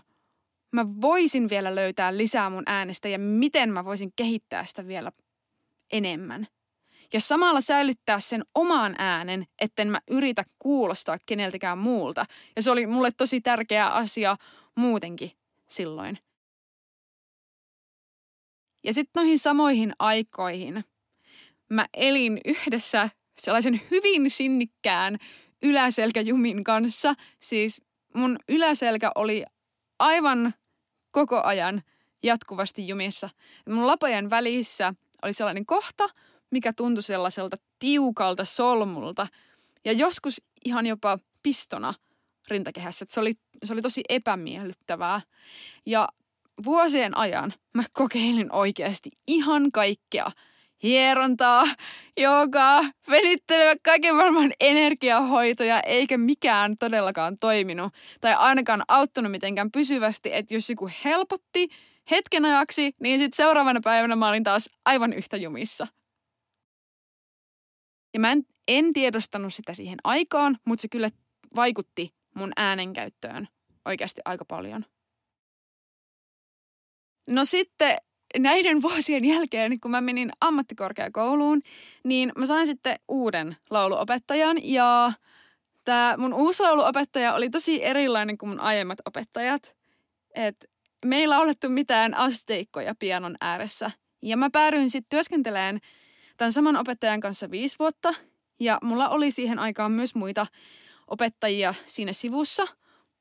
mä 0.72 0.86
voisin 1.00 1.48
vielä 1.48 1.74
löytää 1.74 2.16
lisää 2.16 2.50
mun 2.50 2.62
äänestä 2.66 3.08
ja 3.08 3.18
miten 3.18 3.72
mä 3.72 3.84
voisin 3.84 4.12
kehittää 4.16 4.64
sitä 4.64 4.86
vielä 4.86 5.12
enemmän. 5.92 6.46
Ja 7.12 7.20
samalla 7.20 7.60
säilyttää 7.60 8.20
sen 8.20 8.44
oman 8.54 8.94
äänen, 8.98 9.46
etten 9.60 9.88
mä 9.88 10.00
yritä 10.10 10.44
kuulostaa 10.58 11.18
keneltäkään 11.26 11.78
muulta. 11.78 12.24
Ja 12.56 12.62
se 12.62 12.70
oli 12.70 12.86
mulle 12.86 13.10
tosi 13.12 13.40
tärkeä 13.40 13.88
asia 13.88 14.36
muutenkin 14.74 15.30
silloin. 15.68 16.18
Ja 18.84 18.92
sitten 18.92 19.20
noihin 19.20 19.38
samoihin 19.38 19.92
aikoihin 19.98 20.84
mä 21.68 21.86
elin 21.94 22.40
yhdessä 22.44 23.10
sellaisen 23.38 23.80
hyvin 23.90 24.30
sinnikkään 24.30 25.18
yläselkäjumin 25.62 26.64
kanssa. 26.64 27.14
Siis 27.40 27.82
mun 28.14 28.38
yläselkä 28.48 29.12
oli 29.14 29.44
aivan 29.98 30.54
koko 31.10 31.42
ajan 31.42 31.82
jatkuvasti 32.22 32.88
jumissa. 32.88 33.30
Mun 33.68 33.86
lapojen 33.86 34.30
välissä 34.30 34.94
oli 35.22 35.32
sellainen 35.32 35.66
kohta, 35.66 36.08
mikä 36.50 36.72
tuntui 36.72 37.02
sellaiselta 37.02 37.56
tiukalta 37.78 38.44
solmulta 38.44 39.26
ja 39.84 39.92
joskus 39.92 40.42
ihan 40.64 40.86
jopa 40.86 41.18
pistona 41.42 41.94
rintakehässä. 42.48 43.06
se 43.08 43.20
oli, 43.20 43.34
se 43.64 43.72
oli 43.72 43.82
tosi 43.82 44.02
epämiellyttävää. 44.08 45.20
Ja 45.86 46.08
vuosien 46.64 47.16
ajan 47.16 47.54
mä 47.74 47.82
kokeilin 47.92 48.52
oikeasti 48.52 49.10
ihan 49.26 49.72
kaikkea. 49.72 50.30
Hierontaa, 50.82 51.64
jogaa, 52.20 52.82
venyttelyä, 53.08 53.76
kaiken 53.84 54.14
maailman 54.14 54.52
energiahoitoja, 54.60 55.80
eikä 55.80 56.18
mikään 56.18 56.78
todellakaan 56.78 57.38
toiminut. 57.38 57.92
Tai 58.20 58.34
ainakaan 58.34 58.82
auttanut 58.88 59.32
mitenkään 59.32 59.70
pysyvästi, 59.70 60.30
että 60.32 60.54
jos 60.54 60.70
joku 60.70 60.90
helpotti 61.04 61.68
hetken 62.10 62.44
ajaksi, 62.44 62.92
niin 63.00 63.18
sitten 63.18 63.36
seuraavana 63.36 63.80
päivänä 63.84 64.16
mä 64.16 64.28
olin 64.28 64.44
taas 64.44 64.70
aivan 64.84 65.12
yhtä 65.12 65.36
jumissa. 65.36 65.86
Ja 68.14 68.20
mä 68.20 68.32
en, 68.32 68.42
en 68.68 68.92
tiedostanut 68.92 69.54
sitä 69.54 69.74
siihen 69.74 69.98
aikaan, 70.04 70.58
mutta 70.64 70.82
se 70.82 70.88
kyllä 70.88 71.10
vaikutti 71.56 72.14
mun 72.34 72.52
äänenkäyttöön 72.56 73.48
oikeasti 73.84 74.20
aika 74.24 74.44
paljon. 74.44 74.84
No 77.26 77.44
sitten 77.44 77.96
näiden 78.38 78.82
vuosien 78.88 79.24
jälkeen, 79.24 79.80
kun 79.80 79.90
mä 79.90 80.00
menin 80.00 80.32
ammattikorkeakouluun, 80.40 81.62
niin 82.04 82.32
mä 82.38 82.46
sain 82.46 82.66
sitten 82.66 82.96
uuden 83.08 83.56
lauluopettajan 83.70 84.56
ja 84.64 85.12
tämä 85.84 86.14
mun 86.18 86.34
uusi 86.34 86.62
lauluopettaja 86.62 87.34
oli 87.34 87.50
tosi 87.50 87.84
erilainen 87.84 88.38
kuin 88.38 88.50
mun 88.50 88.60
aiemmat 88.60 88.98
opettajat. 89.06 89.76
Et 90.34 90.64
me 91.04 91.16
ei 91.16 91.26
laulettu 91.26 91.68
mitään 91.68 92.14
asteikkoja 92.14 92.94
pianon 92.98 93.36
ääressä. 93.40 93.90
Ja 94.22 94.36
mä 94.36 94.50
päädyin 94.52 94.90
sitten 94.90 95.10
työskentelemään 95.10 95.80
tämän 96.36 96.52
saman 96.52 96.76
opettajan 96.76 97.20
kanssa 97.20 97.50
viisi 97.50 97.76
vuotta. 97.78 98.14
Ja 98.60 98.78
mulla 98.82 99.08
oli 99.08 99.30
siihen 99.30 99.58
aikaan 99.58 99.92
myös 99.92 100.14
muita 100.14 100.46
opettajia 101.08 101.74
siinä 101.86 102.12
sivussa. 102.12 102.66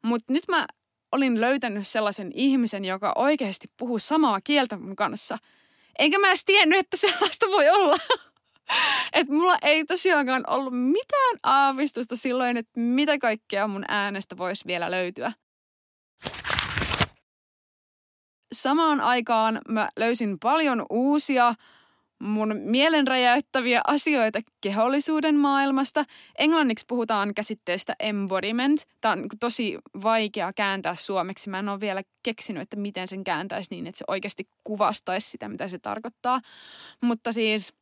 Mutta 0.04 0.34
nyt 0.34 0.44
mä 0.48 0.68
olin 1.12 1.42
löytänyt 1.42 1.88
sellaisen 1.88 2.32
ihmisen, 2.34 2.86
joka 2.86 3.14
oikeasti 3.16 3.68
puhuu 3.78 4.00
samaa 4.00 4.42
kieltä 4.42 4.78
mun 4.78 4.96
kanssa. 4.96 5.38
Eikä 6.00 6.20
mä 6.20 6.28
edes 6.28 6.46
tiennyt, 6.46 6.80
että 6.80 6.98
sellaista 6.98 7.46
voi 7.46 7.70
olla. 7.70 7.96
Et 9.14 9.28
mulla 9.28 9.58
ei 9.62 9.86
tosiaankaan 9.86 10.44
ollut 10.48 10.74
mitään 10.74 11.38
aavistusta 11.44 12.16
silloin, 12.16 12.58
että 12.58 12.80
mitä 12.80 13.18
kaikkea 13.18 13.68
mun 13.68 13.86
äänestä 13.88 14.38
voisi 14.38 14.66
vielä 14.68 14.92
löytyä. 14.92 15.32
Samaan 18.54 19.02
aikaan 19.02 19.62
mä 19.68 19.90
löysin 19.98 20.40
paljon 20.40 20.86
uusia 20.90 21.54
mun 22.22 22.56
mielenräjäyttäviä 22.64 23.82
asioita 23.88 24.40
kehollisuuden 24.62 25.36
maailmasta. 25.36 26.06
Englanniksi 26.38 26.86
puhutaan 26.88 27.34
käsitteestä 27.34 27.96
embodiment. 28.00 28.84
Tämä 29.02 29.12
on 29.12 29.26
tosi 29.40 29.78
vaikea 30.04 30.54
kääntää 30.56 30.96
suomeksi. 30.96 31.50
Mä 31.50 31.60
en 31.60 31.70
ole 31.70 31.80
vielä 31.80 32.02
keksinyt, 32.24 32.62
että 32.62 32.78
miten 32.78 33.08
sen 33.08 33.24
kääntäisi 33.24 33.68
niin, 33.72 33.88
että 33.88 33.98
se 33.98 34.06
oikeasti 34.08 34.50
kuvastaisi 34.64 35.30
sitä, 35.30 35.50
mitä 35.50 35.68
se 35.68 35.80
tarkoittaa. 35.80 36.42
Mutta 37.02 37.32
siis 37.32 37.74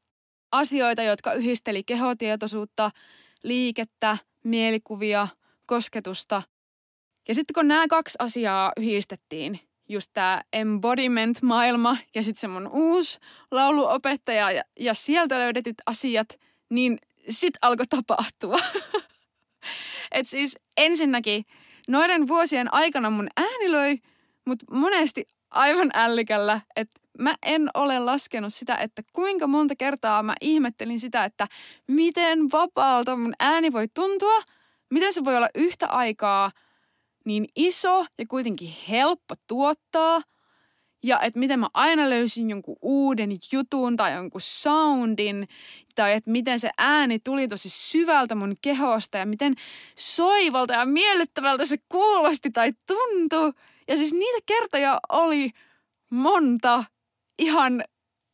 asioita, 0.51 1.03
jotka 1.03 1.33
yhdisteli 1.33 1.83
kehotietoisuutta, 1.83 2.91
liikettä, 3.43 4.17
mielikuvia, 4.43 5.27
kosketusta. 5.65 6.41
Ja 7.27 7.35
sitten 7.35 7.53
kun 7.53 7.67
nämä 7.67 7.87
kaksi 7.87 8.15
asiaa 8.19 8.71
yhdistettiin, 8.77 9.59
just 9.89 10.09
tämä 10.13 10.41
embodiment-maailma 10.53 11.97
ja 12.15 12.23
sitten 12.23 12.39
se 12.39 12.47
mun 12.47 12.67
uusi 12.67 13.19
lauluopettaja 13.51 14.51
ja, 14.51 14.63
ja 14.79 14.93
sieltä 14.93 15.39
löydetyt 15.39 15.75
asiat, 15.85 16.39
niin 16.69 16.97
sit 17.29 17.53
alkoi 17.61 17.85
tapahtua. 17.87 18.57
Et 20.11 20.27
siis 20.27 20.55
ensinnäkin 20.77 21.45
noiden 21.87 22.27
vuosien 22.27 22.73
aikana 22.73 23.09
mun 23.09 23.27
ääni 23.37 23.71
löi, 23.71 23.97
mutta 24.45 24.65
monesti 24.71 25.25
aivan 25.51 25.91
ällikällä, 25.93 26.61
että 26.75 26.99
mä 27.19 27.35
en 27.43 27.69
ole 27.73 27.99
laskenut 27.99 28.53
sitä, 28.53 28.75
että 28.75 29.01
kuinka 29.13 29.47
monta 29.47 29.75
kertaa 29.75 30.23
mä 30.23 30.35
ihmettelin 30.41 30.99
sitä, 30.99 31.25
että 31.25 31.47
miten 31.87 32.39
vapaalta 32.51 33.15
mun 33.15 33.33
ääni 33.39 33.71
voi 33.71 33.87
tuntua, 33.93 34.41
miten 34.89 35.13
se 35.13 35.25
voi 35.25 35.35
olla 35.35 35.49
yhtä 35.55 35.87
aikaa– 35.87 36.51
niin 37.29 37.47
iso 37.55 38.05
ja 38.17 38.25
kuitenkin 38.27 38.73
helppo 38.89 39.35
tuottaa. 39.47 40.21
Ja 41.03 41.19
että 41.19 41.39
miten 41.39 41.59
mä 41.59 41.67
aina 41.73 42.09
löysin 42.09 42.49
jonkun 42.49 42.75
uuden 42.81 43.29
jutun 43.51 43.97
tai 43.97 44.13
jonkun 44.13 44.41
soundin. 44.41 45.47
Tai 45.95 46.13
että 46.13 46.31
miten 46.31 46.59
se 46.59 46.69
ääni 46.77 47.19
tuli 47.19 47.47
tosi 47.47 47.69
syvältä 47.69 48.35
mun 48.35 48.55
kehosta 48.61 49.17
ja 49.17 49.25
miten 49.25 49.55
soivalta 49.95 50.73
ja 50.73 50.85
miellyttävältä 50.85 51.65
se 51.65 51.77
kuulosti 51.89 52.51
tai 52.51 52.73
tuntui. 52.87 53.53
Ja 53.87 53.97
siis 53.97 54.13
niitä 54.13 54.39
kertoja 54.45 54.99
oli 55.09 55.51
monta 56.11 56.83
ihan, 57.39 57.83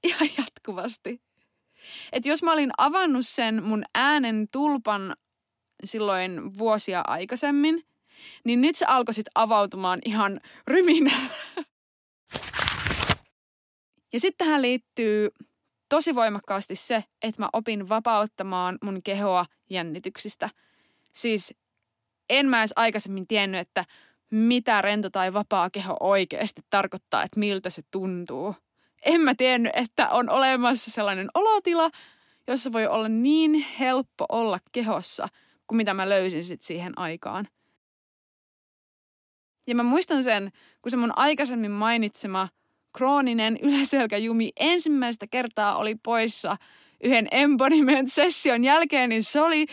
ihan 0.04 0.30
jatkuvasti. 0.38 1.22
Että 2.12 2.30
jos 2.30 2.44
mä 2.44 2.54
olin 2.54 2.72
avannut 2.78 3.26
sen 3.28 3.64
mun 3.64 3.84
äänen 3.96 4.48
tulpan 4.52 5.16
silloin 5.84 6.58
vuosia 6.58 7.04
aikaisemmin– 7.08 7.84
niin 8.44 8.62
nyt 8.62 8.76
se 8.76 8.86
alkoi 8.86 9.14
sitten 9.14 9.32
avautumaan 9.36 10.00
ihan 10.06 10.40
ryminällä. 10.68 11.36
Ja 14.14 14.20
sitten 14.20 14.48
tähän 14.48 14.62
liittyy 14.62 15.30
tosi 15.90 16.16
voimakkaasti 16.16 16.76
se, 16.76 17.04
että 17.22 17.42
mä 17.42 17.50
opin 17.54 17.90
vapauttamaan 17.90 18.78
mun 18.84 19.04
kehoa 19.04 19.46
jännityksistä. 19.70 20.50
Siis 21.14 21.54
en 22.30 22.46
mä 22.46 22.60
edes 22.60 22.74
aikaisemmin 22.76 23.28
tiennyt, 23.28 23.62
että 23.62 23.86
mitä 24.32 24.82
rento 24.82 25.10
tai 25.10 25.34
vapaa 25.34 25.70
keho 25.70 25.98
oikeasti 26.00 26.62
tarkoittaa, 26.70 27.24
että 27.24 27.40
miltä 27.40 27.70
se 27.70 27.82
tuntuu. 27.92 28.56
En 29.06 29.22
mä 29.22 29.36
tiennyt, 29.36 29.72
että 29.76 30.10
on 30.10 30.30
olemassa 30.30 30.92
sellainen 30.92 31.28
olotila, 31.34 31.90
jossa 32.48 32.72
voi 32.72 32.88
olla 32.88 33.10
niin 33.10 33.66
helppo 33.80 34.26
olla 34.30 34.60
kehossa, 34.72 35.28
kuin 35.68 35.78
mitä 35.78 35.94
mä 35.94 36.10
löysin 36.10 36.44
sit 36.44 36.62
siihen 36.62 37.00
aikaan. 37.00 37.48
Ja 39.68 39.76
mä 39.76 39.84
muistan 39.84 40.24
sen, 40.24 40.52
kun 40.82 40.92
se 40.92 40.98
mun 40.98 41.14
aikaisemmin 41.16 41.72
mainitsema 41.72 42.50
krooninen 42.98 43.58
yläselkäjumi 43.62 44.52
ensimmäistä 44.60 45.28
kertaa 45.28 45.78
oli 45.78 45.96
poissa 45.96 46.58
yhden 47.04 47.28
embodiment-session 47.32 48.64
jälkeen, 48.64 49.10
niin 49.10 49.24
se 49.24 49.42
oli 49.42 49.66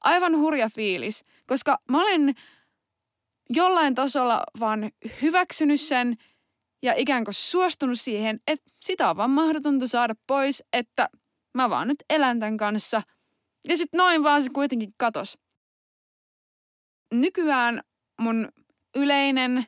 aivan 0.00 0.38
hurja 0.38 0.70
fiilis, 0.70 1.24
koska 1.46 1.78
mä 1.88 2.02
olen 2.02 2.34
jollain 3.50 3.94
tasolla 3.94 4.42
vaan 4.60 4.90
hyväksynyt 5.22 5.80
sen 5.80 6.16
ja 6.82 6.94
ikään 6.96 7.24
kuin 7.24 7.34
suostunut 7.34 8.00
siihen, 8.00 8.40
että 8.46 8.70
sitä 8.80 9.10
on 9.10 9.16
vaan 9.16 9.30
mahdotonta 9.30 9.86
saada 9.86 10.14
pois, 10.26 10.62
että 10.72 11.08
mä 11.54 11.70
vaan 11.70 11.88
nyt 11.88 12.04
elän 12.10 12.40
tämän 12.40 12.56
kanssa. 12.56 13.02
Ja 13.68 13.76
sitten 13.76 13.98
noin 13.98 14.22
vaan 14.22 14.42
se 14.42 14.50
kuitenkin 14.50 14.94
katos. 14.96 15.38
Nykyään 17.12 17.80
mun 18.20 18.48
yleinen 18.94 19.66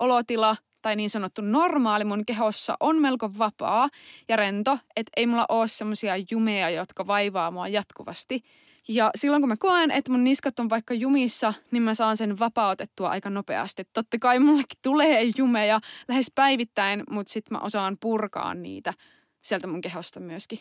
olotila 0.00 0.56
tai 0.82 0.96
niin 0.96 1.10
sanottu 1.10 1.42
normaali 1.42 2.04
mun 2.04 2.26
kehossa 2.26 2.76
on 2.80 3.00
melko 3.00 3.30
vapaa 3.38 3.88
ja 4.28 4.36
rento, 4.36 4.78
että 4.96 5.12
ei 5.16 5.26
mulla 5.26 5.46
ole 5.48 5.68
semmoisia 5.68 6.14
jumeja, 6.30 6.70
jotka 6.70 7.06
vaivaa 7.06 7.50
mua 7.50 7.68
jatkuvasti. 7.68 8.40
Ja 8.88 9.10
silloin 9.14 9.42
kun 9.42 9.48
mä 9.48 9.56
koen, 9.56 9.90
että 9.90 10.12
mun 10.12 10.24
niskat 10.24 10.58
on 10.58 10.70
vaikka 10.70 10.94
jumissa, 10.94 11.54
niin 11.70 11.82
mä 11.82 11.94
saan 11.94 12.16
sen 12.16 12.38
vapautettua 12.38 13.08
aika 13.08 13.30
nopeasti. 13.30 13.84
Totta 13.92 14.18
kai 14.20 14.38
mullekin 14.38 14.78
tulee 14.82 15.32
jumeja 15.38 15.80
lähes 16.08 16.32
päivittäin, 16.34 17.04
mutta 17.10 17.32
sit 17.32 17.50
mä 17.50 17.58
osaan 17.58 17.96
purkaa 18.00 18.54
niitä 18.54 18.94
sieltä 19.42 19.66
mun 19.66 19.80
kehosta 19.80 20.20
myöskin. 20.20 20.58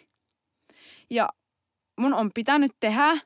Ja 1.10 1.30
mun 2.00 2.14
on 2.14 2.32
pitänyt 2.34 2.72
tehdä 2.80 3.18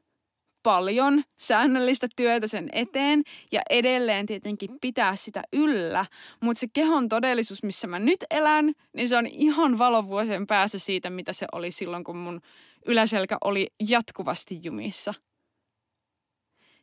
paljon 0.64 1.24
säännöllistä 1.38 2.08
työtä 2.16 2.48
sen 2.48 2.70
eteen 2.72 3.24
ja 3.52 3.62
edelleen 3.70 4.26
tietenkin 4.26 4.70
pitää 4.82 5.16
sitä 5.16 5.42
yllä. 5.54 6.06
Mutta 6.42 6.60
se 6.60 6.68
kehon 6.74 7.10
todellisuus, 7.10 7.64
missä 7.64 7.88
mä 7.88 8.00
nyt 8.00 8.24
elän, 8.30 8.74
niin 8.94 9.10
se 9.10 9.18
on 9.18 9.28
ihan 9.28 9.78
valovuosien 9.78 10.48
päässä 10.48 10.80
siitä, 10.80 11.10
mitä 11.10 11.34
se 11.34 11.46
oli 11.52 11.72
silloin, 11.72 12.04
kun 12.04 12.18
mun 12.18 12.42
yläselkä 12.86 13.38
oli 13.44 13.68
jatkuvasti 13.88 14.60
jumissa. 14.64 15.14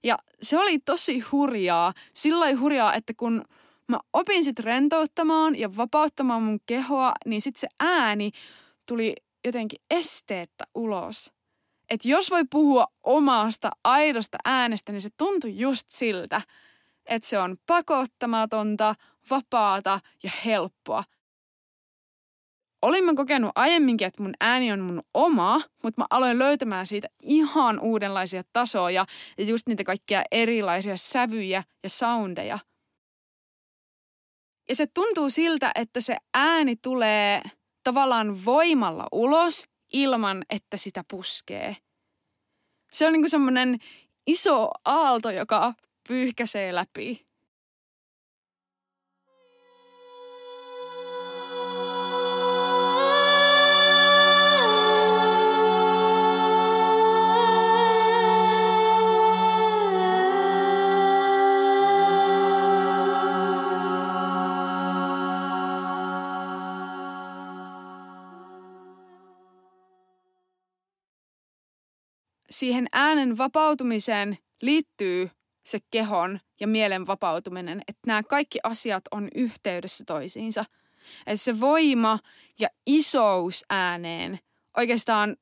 Ja 0.05 0.19
se 0.43 0.59
oli 0.59 0.79
tosi 0.79 1.21
hurjaa. 1.21 1.93
Sillä 2.15 2.57
hurjaa, 2.61 2.95
että 2.95 3.13
kun 3.17 3.45
mä 3.89 4.01
opin 4.13 4.45
sit 4.45 4.59
rentouttamaan 4.59 5.59
ja 5.59 5.77
vapauttamaan 5.77 6.43
mun 6.43 6.59
kehoa, 6.67 7.13
niin 7.27 7.43
sit 7.43 7.57
se 7.57 7.69
ääni 7.81 8.31
tuli 8.89 9.15
jotenkin 9.45 9.81
esteettä 9.91 10.65
ulos 10.75 11.36
että 11.91 12.09
jos 12.09 12.31
voi 12.31 12.45
puhua 12.51 12.87
omasta 13.03 13.71
aidosta 13.85 14.39
äänestä, 14.45 14.93
niin 14.93 15.03
se 15.03 15.09
tuntui 15.17 15.59
just 15.59 15.89
siltä, 15.89 16.41
että 17.07 17.29
se 17.29 17.39
on 17.39 17.57
pakottamatonta, 17.67 18.95
vapaata 19.31 20.01
ja 20.23 20.31
helppoa. 20.45 21.05
Olin 22.83 23.05
mä 23.05 23.15
kokenut 23.15 23.53
aiemminkin, 23.55 24.07
että 24.07 24.23
mun 24.23 24.35
ääni 24.41 24.73
on 24.73 24.81
mun 24.81 25.03
oma, 25.15 25.61
mutta 25.83 26.03
mä 26.03 26.07
aloin 26.11 26.39
löytämään 26.39 26.87
siitä 26.87 27.09
ihan 27.23 27.81
uudenlaisia 27.81 28.43
tasoja 28.53 29.07
ja 29.39 29.45
just 29.45 29.67
niitä 29.67 29.85
kaikkia 29.85 30.23
erilaisia 30.31 30.97
sävyjä 30.97 31.65
ja 31.83 31.91
soundeja. 31.91 32.59
Ja 34.69 34.75
se 34.75 34.87
tuntuu 34.87 35.31
siltä, 35.31 35.73
että 35.75 36.01
se 36.01 36.17
ääni 36.35 36.77
tulee 36.77 37.43
tavallaan 37.85 38.45
voimalla 38.45 39.07
ulos 39.13 39.65
ilman, 39.93 40.45
että 40.51 40.77
sitä 40.77 41.05
puskee. 41.11 41.77
Se 42.93 43.07
on 43.07 43.13
niinku 43.13 43.29
semmoinen 43.29 43.79
iso 44.27 44.71
aalto, 44.85 45.31
joka 45.31 45.75
pyyhkäsee 46.09 46.75
läpi. 46.75 47.27
Siihen 72.59 72.87
äänen 72.93 73.39
vapautumiseen 73.39 74.39
liittyy 74.63 75.31
se 75.67 75.79
kehon 75.91 76.41
ja 76.61 76.67
mielen 76.67 77.07
vapautuminen, 77.07 77.83
että 77.89 78.03
nämä 78.07 78.23
kaikki 78.23 78.59
asiat 78.63 79.05
on 79.11 79.29
yhteydessä 79.35 80.05
toisiinsa. 80.07 80.65
Että 81.27 81.45
se 81.45 81.61
voima 81.61 82.19
ja 82.61 82.69
isous 82.87 83.65
ääneen 83.71 84.39
oikeastaan 84.77 85.37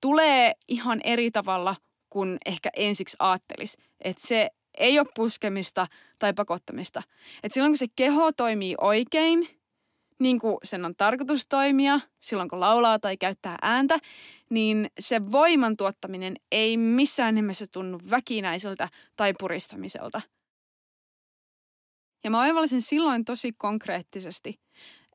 tulee 0.00 0.52
ihan 0.68 1.00
eri 1.04 1.30
tavalla 1.30 1.76
kuin 2.10 2.38
ehkä 2.46 2.70
ensiksi 2.76 3.16
ajattelis. 3.18 3.76
Että 4.00 4.26
se 4.26 4.50
ei 4.78 4.98
ole 4.98 5.08
puskemista 5.14 5.86
tai 6.18 6.34
pakottamista. 6.34 7.02
Et 7.42 7.52
silloin 7.52 7.72
kun 7.72 7.78
se 7.78 7.86
keho 7.96 8.32
toimii 8.32 8.74
oikein, 8.80 9.48
niin 10.18 10.38
kuin 10.38 10.58
sen 10.64 10.84
on 10.84 10.94
tarkoitus 10.96 11.46
toimia, 11.48 12.00
silloin 12.20 12.48
kun 12.48 12.60
laulaa 12.60 12.98
tai 12.98 13.16
käyttää 13.16 13.58
ääntä, 13.62 13.98
niin 14.50 14.90
se 14.98 15.30
voiman 15.32 15.76
tuottaminen 15.76 16.36
ei 16.52 16.76
missään 16.76 17.34
nimessä 17.34 17.66
tunnu 17.72 18.00
väkinäiseltä 18.10 18.88
tai 19.16 19.34
puristamiselta. 19.38 20.20
Ja 22.24 22.30
mä 22.30 22.40
oivallisin 22.40 22.82
silloin 22.82 23.24
tosi 23.24 23.52
konkreettisesti, 23.52 24.60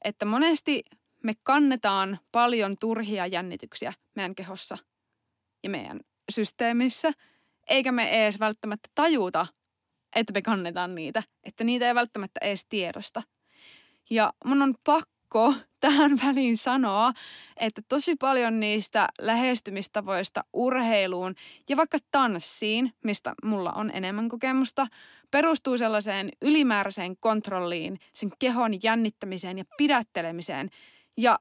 että 0.03 0.25
monesti 0.25 0.83
me 1.23 1.33
kannetaan 1.43 2.19
paljon 2.31 2.75
turhia 2.79 3.27
jännityksiä 3.27 3.93
meidän 4.15 4.35
kehossa 4.35 4.77
ja 5.63 5.69
meidän 5.69 5.99
systeemissä, 6.31 7.11
eikä 7.69 7.91
me 7.91 8.09
edes 8.09 8.39
välttämättä 8.39 8.89
tajuta, 8.95 9.47
että 10.15 10.33
me 10.33 10.41
kannetaan 10.41 10.95
niitä, 10.95 11.23
että 11.43 11.63
niitä 11.63 11.87
ei 11.87 11.95
välttämättä 11.95 12.39
edes 12.43 12.65
tiedosta. 12.69 13.21
Ja 14.13 14.33
mun 14.45 14.61
on 14.61 14.75
pakko 14.83 15.53
tähän 15.79 16.11
väliin 16.25 16.57
sanoa, 16.57 17.13
että 17.57 17.81
tosi 17.89 18.15
paljon 18.15 18.59
niistä 18.59 19.07
lähestymistavoista 19.19 20.43
urheiluun 20.53 21.35
ja 21.69 21.77
vaikka 21.77 21.97
tanssiin, 22.11 22.93
mistä 23.03 23.33
mulla 23.43 23.71
on 23.71 23.91
enemmän 23.93 24.29
kokemusta, 24.29 24.87
perustuu 25.31 25.77
sellaiseen 25.77 26.29
ylimääräiseen 26.41 27.17
kontrolliin, 27.17 27.99
sen 28.13 28.31
kehon 28.39 28.71
jännittämiseen 28.83 29.57
ja 29.57 29.65
pidättelemiseen. 29.77 30.69
Ja 31.17 31.39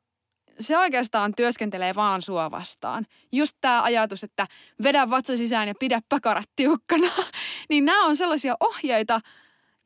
se 0.60 0.78
oikeastaan 0.78 1.32
työskentelee 1.36 1.94
vaan 1.94 2.22
sua 2.22 2.50
vastaan. 2.50 3.06
Just 3.32 3.56
tämä 3.60 3.82
ajatus, 3.82 4.24
että 4.24 4.46
vedä 4.82 5.10
vatsa 5.10 5.36
sisään 5.36 5.68
ja 5.68 5.74
pidä 5.78 6.00
pakarat 6.08 6.50
tiukkana, 6.56 7.08
niin 7.70 7.84
nämä 7.84 8.06
on 8.06 8.16
sellaisia 8.16 8.56
ohjeita, 8.60 9.20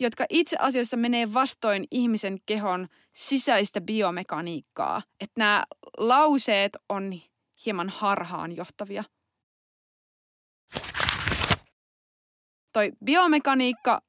jotka 0.00 0.26
itse 0.30 0.56
asiassa 0.60 0.96
menee 0.96 1.32
vastoin 1.32 1.84
ihmisen 1.90 2.38
kehon 2.46 2.88
sisäistä 3.12 3.80
biomekaniikkaa. 3.80 5.02
Että 5.20 5.34
nämä 5.38 5.64
lauseet 5.98 6.76
on 6.88 7.20
hieman 7.66 7.88
harhaan 7.88 8.56
johtavia. 8.56 9.04
Toi 12.72 12.92
biomekaniikka, 13.04 14.02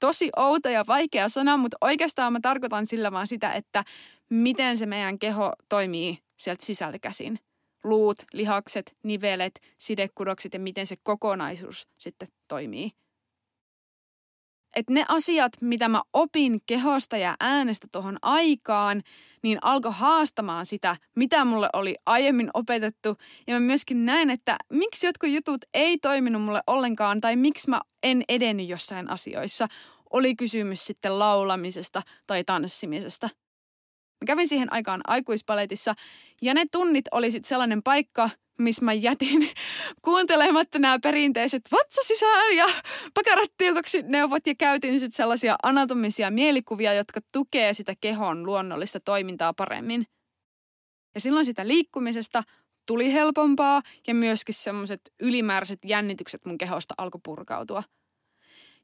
tosi 0.00 0.30
outo 0.36 0.68
ja 0.68 0.84
vaikea 0.86 1.28
sana, 1.28 1.56
mutta 1.56 1.76
oikeastaan 1.80 2.32
mä 2.32 2.40
tarkoitan 2.42 2.86
sillä 2.86 3.12
vaan 3.12 3.26
sitä, 3.26 3.52
että 3.52 3.84
miten 4.30 4.78
se 4.78 4.86
meidän 4.86 5.18
keho 5.18 5.52
toimii 5.68 6.18
sieltä 6.36 6.64
sisältä 6.64 6.98
käsin. 6.98 7.38
Luut, 7.84 8.22
lihakset, 8.32 8.96
nivelet, 9.02 9.60
sidekudokset 9.78 10.54
ja 10.54 10.60
miten 10.60 10.86
se 10.86 10.96
kokonaisuus 11.02 11.88
sitten 11.98 12.28
toimii. 12.48 12.92
Et 14.76 14.90
ne 14.90 15.04
asiat, 15.08 15.52
mitä 15.60 15.88
mä 15.88 16.02
opin 16.12 16.60
kehosta 16.66 17.16
ja 17.16 17.36
äänestä 17.40 17.86
tuohon 17.92 18.18
aikaan, 18.22 19.02
niin 19.42 19.58
alkoi 19.62 19.92
haastamaan 19.94 20.66
sitä, 20.66 20.96
mitä 21.16 21.44
mulle 21.44 21.68
oli 21.72 21.96
aiemmin 22.06 22.50
opetettu. 22.54 23.16
Ja 23.46 23.54
mä 23.54 23.60
myöskin 23.60 24.04
näin, 24.04 24.30
että 24.30 24.56
miksi 24.70 25.06
jotkut 25.06 25.30
jutut 25.30 25.64
ei 25.74 25.98
toiminut 25.98 26.42
mulle 26.42 26.62
ollenkaan 26.66 27.20
tai 27.20 27.36
miksi 27.36 27.70
mä 27.70 27.80
en 28.02 28.22
edennyt 28.28 28.68
jossain 28.68 29.10
asioissa. 29.10 29.66
Oli 30.10 30.36
kysymys 30.36 30.86
sitten 30.86 31.18
laulamisesta 31.18 32.02
tai 32.26 32.44
tanssimisesta– 32.44 33.28
Mä 34.22 34.26
kävin 34.26 34.48
siihen 34.48 34.72
aikaan 34.72 35.00
aikuispaletissa 35.06 35.94
ja 36.42 36.54
ne 36.54 36.64
tunnit 36.72 37.04
oli 37.10 37.30
sitten 37.30 37.48
sellainen 37.48 37.82
paikka, 37.82 38.30
missä 38.58 38.84
mä 38.84 38.92
jätin 38.92 39.48
kuuntelematta 40.04 40.78
nämä 40.78 40.98
perinteiset 41.02 41.62
vatsa 41.72 42.00
sisään 42.04 42.56
ja 42.56 42.66
pakarat 43.14 43.50
tiukaksi 43.56 44.02
neuvot 44.02 44.46
ja 44.46 44.54
käytin 44.58 45.00
sitten 45.00 45.16
sellaisia 45.16 45.56
anatomisia 45.62 46.30
mielikuvia, 46.30 46.94
jotka 46.94 47.20
tukee 47.32 47.74
sitä 47.74 47.94
kehon 48.00 48.46
luonnollista 48.46 49.00
toimintaa 49.00 49.52
paremmin. 49.52 50.06
Ja 51.14 51.20
silloin 51.20 51.46
sitä 51.46 51.66
liikkumisesta 51.66 52.42
tuli 52.86 53.12
helpompaa 53.12 53.82
ja 54.06 54.14
myöskin 54.14 54.54
semmoiset 54.54 55.00
ylimääräiset 55.20 55.78
jännitykset 55.84 56.44
mun 56.44 56.58
kehosta 56.58 56.94
alkoi 56.98 57.20
purkautua– 57.24 57.82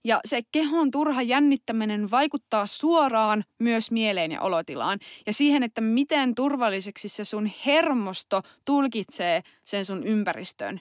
ja 0.04 0.20
se 0.24 0.40
kehon 0.52 0.90
turha 0.90 1.22
jännittäminen 1.22 2.10
vaikuttaa 2.10 2.66
suoraan 2.66 3.44
myös 3.58 3.90
mieleen 3.90 4.32
ja 4.32 4.40
olotilaan 4.40 4.98
ja 5.26 5.32
siihen, 5.32 5.62
että 5.62 5.80
miten 5.80 6.34
turvalliseksi 6.34 7.08
se 7.08 7.24
sun 7.24 7.50
hermosto 7.66 8.42
tulkitsee 8.64 9.42
sen 9.64 9.84
sun 9.84 10.06
ympäristön. 10.06 10.80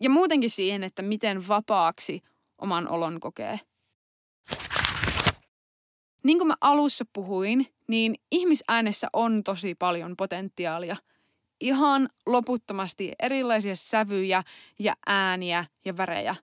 Ja 0.00 0.10
muutenkin 0.10 0.50
siihen, 0.50 0.84
että 0.84 1.02
miten 1.02 1.48
vapaaksi 1.48 2.22
oman 2.58 2.88
olon 2.88 3.20
kokee. 3.20 3.60
Niin 6.24 6.38
kuin 6.38 6.48
mä 6.48 6.54
alussa 6.60 7.04
puhuin, 7.12 7.66
niin 7.88 8.14
ihmisäänessä 8.30 9.08
on 9.12 9.42
tosi 9.42 9.74
paljon 9.74 10.14
potentiaalia. 10.16 10.96
Ihan 11.60 12.08
loputtomasti 12.26 13.12
erilaisia 13.18 13.76
sävyjä 13.76 14.42
ja 14.78 14.94
ääniä 15.06 15.64
ja 15.84 15.96
värejä. 15.96 16.34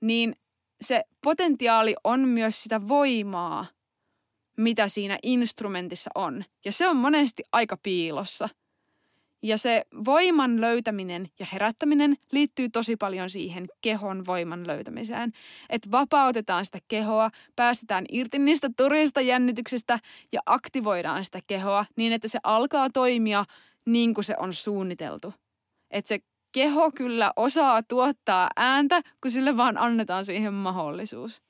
Niin 0.00 0.36
se 0.80 1.04
potentiaali 1.22 1.94
on 2.04 2.20
myös 2.20 2.62
sitä 2.62 2.88
voimaa, 2.88 3.66
mitä 4.56 4.88
siinä 4.88 5.18
instrumentissa 5.22 6.10
on. 6.14 6.44
Ja 6.64 6.72
se 6.72 6.88
on 6.88 6.96
monesti 6.96 7.42
aika 7.52 7.76
piilossa. 7.82 8.48
Ja 9.42 9.58
se 9.58 9.84
voiman 10.04 10.60
löytäminen 10.60 11.28
ja 11.38 11.46
herättäminen 11.52 12.16
liittyy 12.32 12.68
tosi 12.68 12.96
paljon 12.96 13.30
siihen 13.30 13.66
kehon 13.80 14.26
voiman 14.26 14.66
löytämiseen. 14.66 15.32
Että 15.70 15.90
vapautetaan 15.90 16.64
sitä 16.64 16.78
kehoa, 16.88 17.30
päästetään 17.56 18.04
irti 18.12 18.38
niistä 18.38 18.70
turista 18.76 19.20
jännityksistä 19.20 19.98
ja 20.32 20.40
aktivoidaan 20.46 21.24
sitä 21.24 21.40
kehoa 21.46 21.86
niin, 21.96 22.12
että 22.12 22.28
se 22.28 22.38
alkaa 22.42 22.90
toimia 22.90 23.44
niin 23.84 24.14
kuin 24.14 24.24
se 24.24 24.34
on 24.38 24.52
suunniteltu. 24.52 25.34
Että 25.90 26.08
se 26.08 26.18
keho 26.56 26.92
kyllä 26.92 27.32
osaa 27.36 27.82
tuottaa 27.82 28.50
ääntä, 28.56 29.02
kun 29.22 29.30
sille 29.30 29.56
vaan 29.56 29.78
annetaan 29.78 30.24
siihen 30.24 30.54
mahdollisuus. 30.54 31.42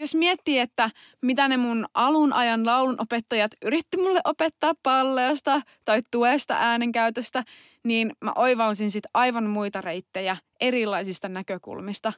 Jos 0.00 0.14
miettii, 0.14 0.58
että 0.58 0.90
mitä 1.22 1.48
ne 1.48 1.56
mun 1.56 1.86
alun 1.94 2.32
ajan 2.32 2.66
laulun 2.66 3.02
opettajat 3.02 3.50
yritti 3.64 3.96
mulle 3.96 4.20
opettaa 4.24 4.72
palleasta 4.82 5.60
tai 5.84 6.02
tuesta 6.10 6.54
äänenkäytöstä, 6.54 7.44
niin 7.84 8.12
mä 8.24 8.32
oivalsin 8.36 8.90
sit 8.90 9.04
aivan 9.14 9.46
muita 9.46 9.80
reittejä 9.80 10.36
erilaisista 10.60 11.28
näkökulmista. 11.28 12.12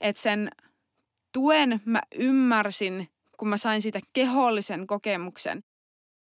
Et 0.00 0.16
sen 0.16 0.50
tuen 1.32 1.80
mä 1.84 2.02
ymmärsin, 2.14 3.08
kun 3.36 3.48
mä 3.48 3.56
sain 3.56 3.82
siitä 3.82 4.00
kehollisen 4.12 4.86
kokemuksen. 4.86 5.64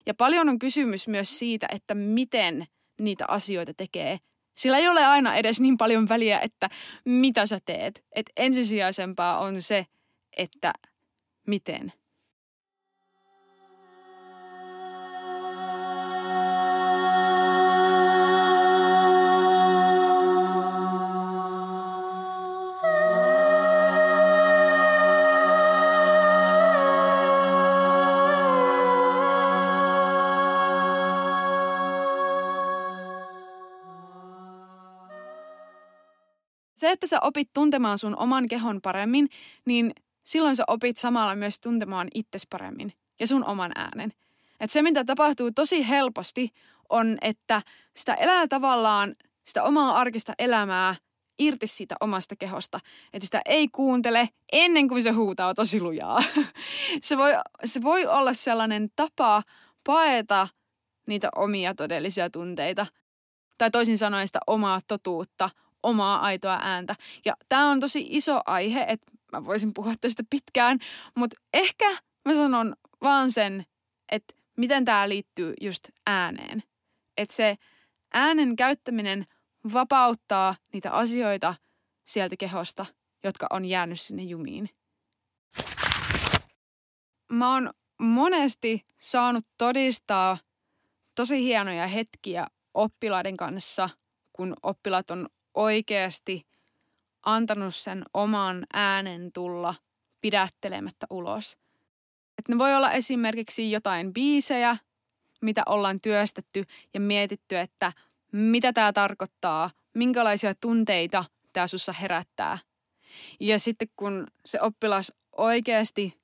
Ja 0.05 0.13
paljon 0.13 0.49
on 0.49 0.59
kysymys 0.59 1.07
myös 1.07 1.39
siitä, 1.39 1.67
että 1.71 1.95
miten– 1.95 2.65
niitä 2.99 3.25
asioita 3.27 3.73
tekee. 3.73 4.17
Sillä 4.57 4.77
ei 4.77 4.88
ole 4.88 5.05
aina 5.05 5.35
edes 5.35 5.59
niin 5.59 5.77
paljon 5.77 6.09
väliä, 6.09 6.39
että 6.39 6.69
mitä 7.05 7.45
sä 7.45 7.59
teet. 7.65 8.03
Et 8.12 8.25
ensisijaisempaa 8.38 9.39
on 9.39 9.62
se, 9.62 9.85
että 10.38 10.73
miten. 11.47 11.93
Että 36.91 37.08
sä 37.08 37.19
opit 37.21 37.49
tuntemaan 37.54 37.97
sun 37.97 38.17
oman 38.17 38.47
kehon 38.47 38.82
paremmin, 38.82 39.30
niin 39.65 39.93
silloin 40.23 40.56
sä 40.56 40.63
opit 40.67 40.97
samalla 40.97 41.36
myös 41.36 41.60
tuntemaan 41.60 42.08
itses 42.13 42.47
paremmin 42.49 42.93
ja 43.19 43.28
sun 43.28 43.45
oman 43.45 43.71
äänen. 43.75 44.13
Et 44.60 44.71
se, 44.71 44.82
mitä 44.82 45.06
tapahtuu 45.06 45.52
tosi 45.52 45.89
helposti, 45.89 46.49
on, 46.89 47.17
että 47.21 47.62
sitä 47.95 48.13
elää 48.13 48.47
tavallaan 48.47 49.15
sitä 49.47 49.63
omaa 49.63 49.95
arkista 49.95 50.34
elämää 50.39 50.95
irti 51.39 51.67
siitä 51.67 51.95
omasta 52.02 52.36
kehosta. 52.36 52.80
Että 53.13 53.25
sitä 53.25 53.41
ei 53.45 53.67
kuuntele 53.67 54.30
ennen 54.52 54.88
kuin 54.88 55.04
se 55.04 55.12
huutaa 55.12 55.54
tosi 55.54 55.82
lujaa. 55.82 56.19
se, 57.02 57.17
voi, 57.17 57.32
se 57.65 57.82
voi 57.82 58.06
olla 58.06 58.34
sellainen 58.34 58.89
tapa 58.95 59.43
paeta 59.86 60.47
niitä 61.08 61.30
omia 61.36 61.75
todellisia 61.75 62.30
tunteita. 62.30 62.86
Tai 63.58 63.71
toisin 63.71 63.97
sanoen 63.97 64.28
sitä 64.28 64.39
omaa 64.47 64.80
totuutta, 64.88 65.49
omaa 65.83 66.19
aitoa 66.19 66.59
ääntä. 66.61 66.95
Ja 67.25 67.33
tämä 67.49 67.69
on 67.69 67.79
tosi 67.79 68.07
iso 68.09 68.41
aihe, 68.45 68.85
että 68.87 69.11
mä 69.31 69.45
voisin 69.45 69.73
puhua 69.73 69.93
tästä 70.01 70.23
pitkään, 70.29 70.79
mutta 71.15 71.41
ehkä 71.53 71.89
mä 72.25 72.33
sanon 72.33 72.75
vaan 73.01 73.31
sen, 73.31 73.65
että 74.11 74.33
miten 74.57 74.85
tämä 74.85 75.09
liittyy 75.09 75.53
just 75.61 75.89
ääneen. 76.07 76.63
Että 77.17 77.35
se 77.35 77.55
äänen 78.13 78.55
käyttäminen 78.55 79.25
vapauttaa 79.73 80.55
niitä 80.73 80.91
asioita 80.91 81.55
sieltä 82.05 82.35
kehosta, 82.37 82.85
jotka 83.23 83.47
on 83.49 83.65
jäänyt 83.65 83.99
sinne 83.99 84.23
jumiin. 84.23 84.69
Mä 87.31 87.53
oon 87.53 87.73
monesti 87.99 88.85
saanut 88.97 89.43
todistaa 89.57 90.37
tosi 91.15 91.43
hienoja 91.43 91.87
hetkiä 91.87 92.47
oppilaiden 92.73 93.37
kanssa, 93.37 93.89
kun 94.33 94.53
oppilaat 94.63 95.11
on 95.11 95.29
oikeasti 95.53 96.47
antanut 97.25 97.75
sen 97.75 98.03
oman 98.13 98.65
äänen 98.73 99.31
tulla 99.31 99.75
pidättelemättä 100.21 101.07
ulos. 101.09 101.57
Et 102.38 102.47
ne 102.47 102.57
voi 102.57 102.75
olla 102.75 102.91
esimerkiksi 102.91 103.71
jotain 103.71 104.13
biisejä, 104.13 104.77
mitä 105.41 105.63
ollaan 105.65 106.01
työstetty 106.01 106.63
ja 106.93 106.99
mietitty, 106.99 107.57
että 107.57 107.93
mitä 108.31 108.73
tämä 108.73 108.93
tarkoittaa, 108.93 109.71
minkälaisia 109.93 110.55
tunteita 110.55 111.25
tämä 111.53 111.67
sussa 111.67 111.93
herättää. 111.93 112.57
Ja 113.39 113.59
sitten 113.59 113.88
kun 113.95 114.27
se 114.45 114.62
oppilas 114.62 115.13
oikeasti 115.38 116.19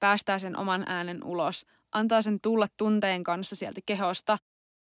päästää 0.00 0.38
sen 0.38 0.56
oman 0.56 0.84
äänen 0.86 1.24
ulos, 1.24 1.66
antaa 1.92 2.22
sen 2.22 2.40
tulla 2.40 2.66
tunteen 2.76 3.24
kanssa 3.24 3.56
sieltä 3.56 3.80
kehosta 3.86 4.38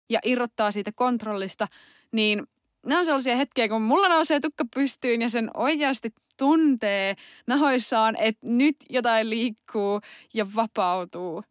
ja 0.10 0.20
irrottaa 0.24 0.72
siitä 0.72 0.91
kontrollista, 0.96 1.68
niin 2.12 2.48
nämä 2.86 3.00
on 3.00 3.06
sellaisia 3.06 3.36
hetkiä, 3.36 3.69
kun 3.69 3.82
mulla 3.82 4.08
nousee 4.08 4.39
tukka 4.39 4.63
pystyyn 4.76 5.21
ja 5.21 5.30
sen 5.30 5.52
oikeasti 5.54 6.13
tuntee 6.38 7.15
nahoissaan, 7.48 8.15
että 8.15 8.48
nyt 8.48 8.76
jotain 8.89 9.30
liikkuu 9.30 10.02
ja 10.34 10.48
vapautuu. 10.56 11.43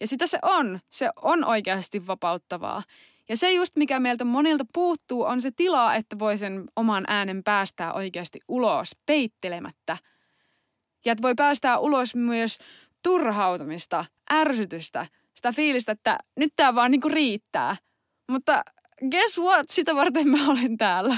Ja 0.00 0.06
sitä 0.06 0.26
se 0.26 0.38
on. 0.42 0.80
Se 0.90 1.10
on 1.22 1.44
oikeasti 1.44 2.06
vapauttavaa. 2.06 2.82
Ja 3.28 3.36
se 3.36 3.52
just, 3.52 3.76
mikä 3.76 4.00
meiltä 4.00 4.24
monilta 4.24 4.64
puuttuu, 4.72 5.22
on 5.22 5.40
se 5.40 5.50
tila, 5.50 5.94
että 5.94 6.18
voi 6.18 6.38
sen 6.38 6.64
oman 6.76 7.04
äänen 7.08 7.42
päästää 7.42 7.92
oikeasti 7.92 8.40
ulos 8.48 8.96
peittelemättä. 9.06 9.96
Ja 11.04 11.12
että 11.12 11.22
voi 11.22 11.34
päästää 11.34 11.78
ulos 11.78 12.14
myös 12.14 12.58
turhautumista, 13.02 14.04
ärsytystä, 14.32 15.06
sitä 15.34 15.52
fiilistä, 15.52 15.92
että 15.92 16.18
nyt 16.36 16.52
tämä 16.56 16.74
vaan 16.74 16.90
niinku 16.90 17.08
riittää. 17.08 17.76
Mutta 18.28 18.64
guess 19.10 19.38
what, 19.38 19.68
sitä 19.68 19.94
varten 19.94 20.28
mä 20.28 20.50
olen 20.50 20.76
täällä. 20.76 21.16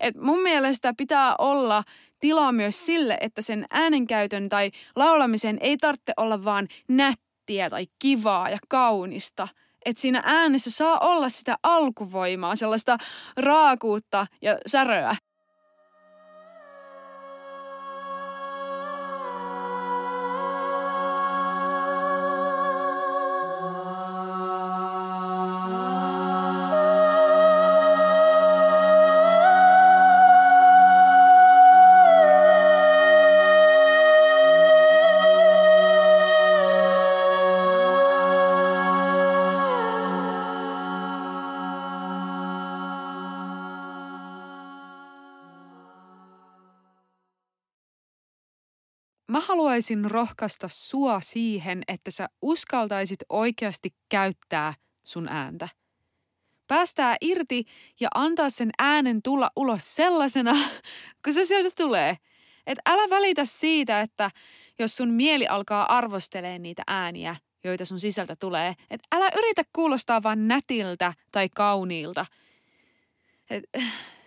Et 0.00 0.16
mun 0.16 0.42
mielestä 0.42 0.94
pitää 0.96 1.34
olla 1.38 1.82
tilaa 2.20 2.52
myös 2.52 2.86
sille, 2.86 3.18
että 3.20 3.42
sen 3.42 3.66
äänenkäytön 3.70 4.48
tai 4.48 4.70
laulamisen 4.96 5.58
ei 5.60 5.76
tarvitse 5.76 6.12
olla 6.16 6.44
vaan 6.44 6.68
nättiä 6.88 7.70
tai 7.70 7.86
kivaa 7.98 8.50
ja 8.50 8.58
kaunista. 8.68 9.48
Että 9.84 10.02
siinä 10.02 10.22
äänessä 10.24 10.70
saa 10.70 10.98
olla 10.98 11.28
sitä 11.28 11.56
alkuvoimaa, 11.62 12.56
sellaista 12.56 12.98
raakuutta 13.36 14.26
ja 14.42 14.58
säröä. 14.66 15.16
Haluaisin 49.88 50.10
rohkaista 50.10 50.68
sua 50.70 51.20
siihen, 51.20 51.82
että 51.88 52.10
sä 52.10 52.28
uskaltaisit 52.42 53.18
oikeasti 53.28 53.90
käyttää 54.08 54.74
sun 55.04 55.28
ääntä. 55.28 55.68
Päästää 56.66 57.16
irti 57.20 57.64
ja 58.00 58.08
antaa 58.14 58.50
sen 58.50 58.70
äänen 58.78 59.22
tulla 59.22 59.50
ulos 59.56 59.96
sellaisena, 59.96 60.52
kun 61.24 61.34
se 61.34 61.46
sieltä 61.46 61.70
tulee. 61.76 62.16
Et 62.66 62.78
älä 62.86 63.10
välitä 63.10 63.44
siitä, 63.44 64.00
että 64.00 64.30
jos 64.78 64.96
sun 64.96 65.08
mieli 65.08 65.46
alkaa 65.46 65.96
arvostelee 65.96 66.58
niitä 66.58 66.82
ääniä, 66.86 67.36
joita 67.64 67.84
sun 67.84 68.00
sisältä 68.00 68.36
tulee, 68.36 68.74
että 68.90 69.16
älä 69.16 69.30
yritä 69.38 69.62
kuulostaa 69.72 70.22
vaan 70.22 70.48
nätiltä 70.48 71.12
tai 71.32 71.48
kauniilta. 71.48 72.26
Et, 73.50 73.64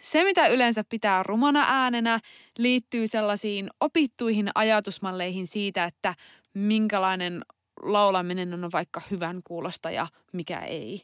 se, 0.01 0.23
mitä 0.23 0.47
yleensä 0.47 0.83
pitää 0.89 1.23
rumana 1.23 1.65
äänenä, 1.67 2.19
liittyy 2.57 3.07
sellaisiin 3.07 3.69
opittuihin 3.79 4.49
ajatusmalleihin 4.55 5.47
siitä, 5.47 5.83
että 5.83 6.15
minkälainen 6.53 7.41
laulaminen 7.81 8.53
on 8.53 8.71
vaikka 8.71 9.01
hyvän 9.11 9.41
kuulosta 9.43 9.91
ja 9.91 10.07
mikä 10.33 10.59
ei. 10.59 11.01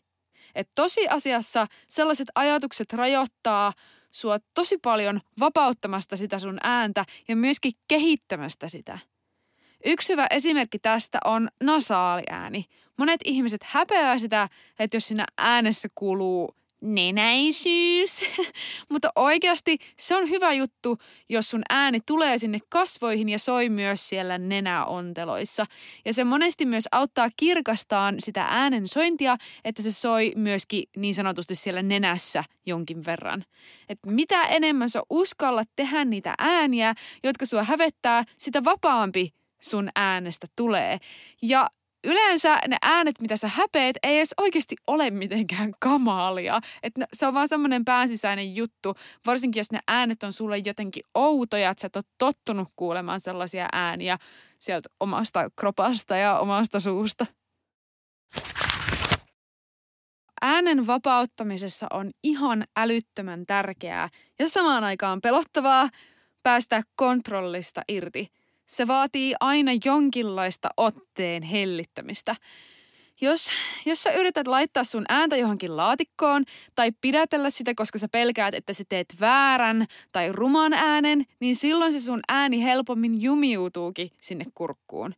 Et 0.56 0.70
tosiasiassa 0.76 1.68
sellaiset 1.88 2.28
ajatukset 2.36 2.94
rajoittaa 2.94 3.74
sua 4.12 4.38
tosi 4.54 4.78
paljon 4.78 5.22
vapauttamasta 5.40 6.16
sitä 6.16 6.40
sun 6.40 6.58
ääntä 6.64 7.06
ja 7.28 7.36
myöskin 7.36 7.72
kehittämästä 7.88 8.68
sitä. 8.68 9.00
Yksi 9.86 10.14
hyvä 10.14 10.28
esimerkki 10.30 10.80
tästä 10.80 11.20
on 11.26 11.50
nasaaliääni. 11.64 12.66
Monet 12.98 13.22
ihmiset 13.26 13.64
häpeää 13.64 14.18
sitä, 14.18 14.50
että 14.80 14.98
jos 14.98 15.08
siinä 15.08 15.26
äänessä 15.38 15.88
kuuluu 15.96 16.56
nenäisyys. 16.82 18.22
Mutta 18.92 19.10
oikeasti 19.16 19.78
se 20.00 20.16
on 20.16 20.30
hyvä 20.30 20.54
juttu, 20.54 20.98
jos 21.30 21.50
sun 21.50 21.62
ääni 21.70 22.00
tulee 22.06 22.38
sinne 22.38 22.60
kasvoihin 22.70 23.30
ja 23.30 23.40
soi 23.40 23.70
myös 23.70 24.10
siellä 24.10 24.38
nenäonteloissa. 24.38 25.66
Ja 26.06 26.14
se 26.14 26.24
monesti 26.24 26.66
myös 26.66 26.88
auttaa 26.92 27.30
kirkastaan 27.38 28.16
sitä 28.20 28.46
äänen 28.50 28.88
sointia, 28.88 29.38
että 29.64 29.82
se 29.82 29.92
soi 29.92 30.34
myöskin 30.36 30.84
niin 30.98 31.14
sanotusti 31.14 31.56
siellä 31.56 31.82
nenässä 31.82 32.44
jonkin 32.66 33.06
verran. 33.06 33.46
Et 33.90 34.00
mitä 34.06 34.44
enemmän 34.44 34.90
sä 34.90 35.02
uskallat 35.10 35.70
tehdä 35.76 36.06
niitä 36.06 36.34
ääniä, 36.38 36.94
jotka 37.24 37.46
sua 37.46 37.64
hävettää, 37.64 38.24
sitä 38.38 38.64
vapaampi 38.64 39.34
sun 39.62 39.90
äänestä 39.96 40.48
tulee. 40.56 41.00
Ja 41.42 41.70
yleensä 42.08 42.60
ne 42.68 42.78
äänet, 42.82 43.20
mitä 43.20 43.38
sä 43.38 43.48
häpeet, 43.48 43.98
ei 44.04 44.18
edes 44.18 44.34
oikeasti 44.38 44.76
ole 44.88 45.10
mitenkään 45.10 45.74
kamalia. 45.80 46.62
että 46.84 47.06
se 47.14 47.28
on 47.28 47.34
vaan 47.34 47.48
semmoinen 47.48 47.86
päänsisäinen 47.86 48.56
juttu, 48.56 48.96
varsinkin 49.26 49.60
jos 49.60 49.72
ne 49.72 49.80
äänet 49.88 50.24
on 50.24 50.34
sulle 50.34 50.58
jotenkin 50.58 51.04
outoja, 51.16 51.70
että 51.70 51.82
sä 51.82 51.88
et 51.88 51.96
ole 51.96 52.04
tottunut 52.18 52.68
kuulemaan 52.76 53.20
sellaisia 53.20 53.68
ääniä 53.72 54.18
sieltä 54.60 54.90
omasta 55.00 55.50
kropasta 55.56 56.18
ja 56.18 56.40
omasta 56.40 56.80
suusta. 56.80 57.26
Äänen 60.42 60.88
vapauttamisessa 60.88 61.88
on 61.94 62.12
ihan 62.24 62.66
älyttömän 62.78 63.46
tärkeää 63.46 64.10
ja 64.40 64.50
samaan 64.50 64.84
aikaan 64.84 65.22
pelottavaa 65.22 65.90
päästä 66.44 66.82
kontrollista 66.96 67.82
irti– 67.88 68.28
se 68.68 68.88
vaatii 68.88 69.36
aina 69.40 69.72
jonkinlaista 69.86 70.70
otteen 70.78 71.44
hellittämistä. 71.44 72.36
Jos, 73.22 73.50
jos 73.86 74.04
sä 74.04 74.12
yrität 74.12 74.48
laittaa 74.48 74.84
sun 74.84 75.06
ääntä 75.10 75.38
johonkin 75.38 75.78
laatikkoon 75.78 76.44
tai 76.76 76.92
pidätellä 77.02 77.50
sitä, 77.50 77.74
koska 77.76 78.00
sä 78.00 78.08
pelkäät, 78.12 78.56
että 78.56 78.74
sä 78.74 78.84
teet 78.90 79.16
väärän 79.20 79.86
tai 80.12 80.32
ruman 80.32 80.74
äänen, 80.74 81.26
niin 81.40 81.56
silloin 81.56 81.94
se 81.94 82.00
sun 82.00 82.20
ääni 82.28 82.64
helpommin 82.64 83.22
jumiutuukin 83.22 84.10
sinne 84.22 84.46
kurkkuun. 84.56 85.14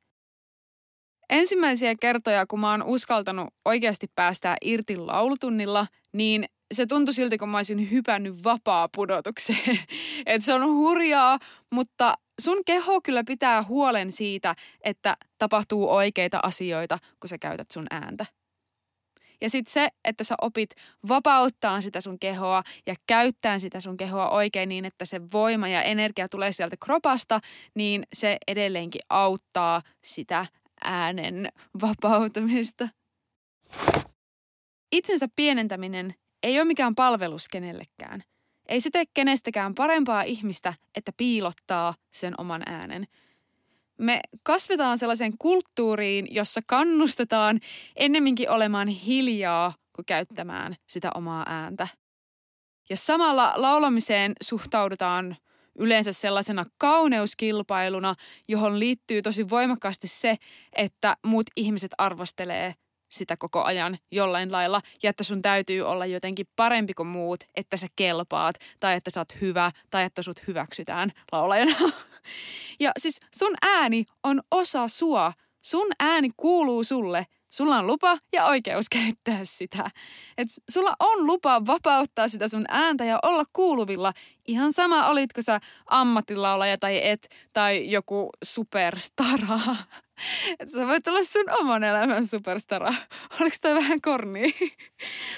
Ensimmäisiä 1.29 1.95
kertoja, 2.01 2.45
kun 2.45 2.59
mä 2.59 2.71
oon 2.71 2.83
uskaltanut 2.83 3.53
oikeasti 3.65 4.07
päästää 4.15 4.55
irti 4.61 4.97
laulutunnilla, 4.97 5.87
niin 6.13 6.45
se 6.73 6.85
tuntui 6.85 7.13
siltä, 7.13 7.37
kun 7.37 7.49
mä 7.49 7.57
olisin 7.57 7.91
hypännyt 7.91 8.43
vapaa 8.43 8.89
pudotukseen. 8.95 9.79
Et 10.25 10.43
se 10.43 10.53
on 10.53 10.65
hurjaa, 10.65 11.39
mutta 11.71 12.17
sun 12.39 12.65
keho 12.65 13.01
kyllä 13.01 13.23
pitää 13.23 13.63
huolen 13.63 14.11
siitä, 14.11 14.55
että 14.81 15.17
tapahtuu 15.37 15.89
oikeita 15.89 16.39
asioita, 16.43 16.97
kun 17.19 17.29
sä 17.29 17.37
käytät 17.37 17.71
sun 17.71 17.87
ääntä. 17.91 18.25
Ja 19.41 19.49
sitten 19.49 19.73
se, 19.73 19.89
että 20.05 20.23
sä 20.23 20.35
opit 20.41 20.69
vapauttaa 21.07 21.81
sitä 21.81 22.01
sun 22.01 22.19
kehoa 22.19 22.63
ja 22.87 22.95
käyttää 23.07 23.59
sitä 23.59 23.79
sun 23.79 23.97
kehoa 23.97 24.29
oikein 24.29 24.69
niin, 24.69 24.85
että 24.85 25.05
se 25.05 25.21
voima 25.33 25.67
ja 25.67 25.81
energia 25.81 26.29
tulee 26.29 26.51
sieltä 26.51 26.75
kropasta, 26.85 27.39
niin 27.75 28.03
se 28.13 28.37
edelleenkin 28.47 29.01
auttaa 29.09 29.81
sitä 30.03 30.45
äänen 30.83 31.49
vapautumista. 31.81 32.89
Itsensä 34.91 35.27
pienentäminen 35.35 36.15
ei 36.43 36.59
ole 36.59 36.65
mikään 36.65 36.95
palvelus 36.95 37.47
kenellekään. 37.47 38.23
Ei 38.69 38.81
se 38.81 38.89
tee 38.89 39.03
kenestäkään 39.13 39.75
parempaa 39.75 40.21
ihmistä, 40.21 40.73
että 40.95 41.11
piilottaa 41.17 41.93
sen 42.11 42.33
oman 42.37 42.63
äänen. 42.65 43.07
Me 43.97 44.21
kasvetaan 44.43 44.97
sellaiseen 44.97 45.37
kulttuuriin, 45.39 46.27
jossa 46.31 46.61
kannustetaan 46.67 47.59
ennemminkin 47.95 48.49
olemaan 48.49 48.87
hiljaa 48.87 49.73
kuin 49.95 50.05
käyttämään 50.05 50.75
sitä 50.87 51.09
omaa 51.15 51.43
ääntä. 51.47 51.87
Ja 52.89 52.97
samalla 52.97 53.53
laulamiseen 53.55 54.33
suhtaudutaan 54.41 55.37
yleensä 55.79 56.13
sellaisena 56.13 56.65
kauneuskilpailuna, 56.77 58.15
johon 58.47 58.79
liittyy 58.79 59.21
tosi 59.21 59.49
voimakkaasti 59.49 60.07
se, 60.07 60.35
että 60.75 61.17
muut 61.25 61.47
ihmiset 61.55 61.91
arvostelee 61.97 62.73
sitä 63.09 63.37
koko 63.37 63.63
ajan 63.63 63.97
jollain 64.11 64.51
lailla 64.51 64.81
ja 65.03 65.09
että 65.09 65.23
sun 65.23 65.41
täytyy 65.41 65.81
olla 65.81 66.05
jotenkin 66.05 66.47
parempi 66.55 66.93
kuin 66.93 67.07
muut, 67.07 67.43
että 67.55 67.77
sä 67.77 67.87
kelpaat 67.95 68.55
tai 68.79 68.95
että 68.95 69.09
sä 69.09 69.21
oot 69.21 69.41
hyvä 69.41 69.71
tai 69.89 70.03
että 70.03 70.21
sut 70.21 70.47
hyväksytään 70.47 71.11
laulajana. 71.31 71.75
Ja 72.79 72.91
siis 72.99 73.19
sun 73.35 73.53
ääni 73.61 74.05
on 74.23 74.41
osa 74.51 74.87
sua. 74.87 75.33
Sun 75.61 75.87
ääni 75.99 76.29
kuuluu 76.37 76.83
sulle– 76.83 77.25
Sulla 77.49 77.77
on 77.77 77.87
lupa 77.87 78.17
ja 78.33 78.45
oikeus 78.45 78.85
käyttää 78.97 79.39
sitä. 79.43 79.91
Et 80.37 80.47
sulla 80.69 80.93
on 80.99 81.27
lupa 81.27 81.65
vapauttaa 81.65 82.27
sitä 82.27 82.47
sun 82.47 82.65
ääntä 82.67 83.05
ja 83.05 83.19
olla 83.23 83.43
kuuluvilla. 83.53 84.13
Ihan 84.47 84.73
sama 84.73 85.07
olitko 85.07 85.41
sä 85.41 85.59
ammattilaulaja 85.85 86.77
tai 86.77 87.07
et, 87.07 87.29
tai 87.53 87.91
joku 87.91 88.29
superstara. 88.43 89.59
Et 90.59 90.71
sä 90.71 90.87
voit 90.87 91.07
olla 91.07 91.23
sun 91.23 91.49
oman 91.59 91.83
elämän 91.83 92.27
superstara. 92.27 92.93
Oliko 93.41 93.55
tämä 93.61 93.75
vähän 93.75 94.01
korni? 94.01 94.55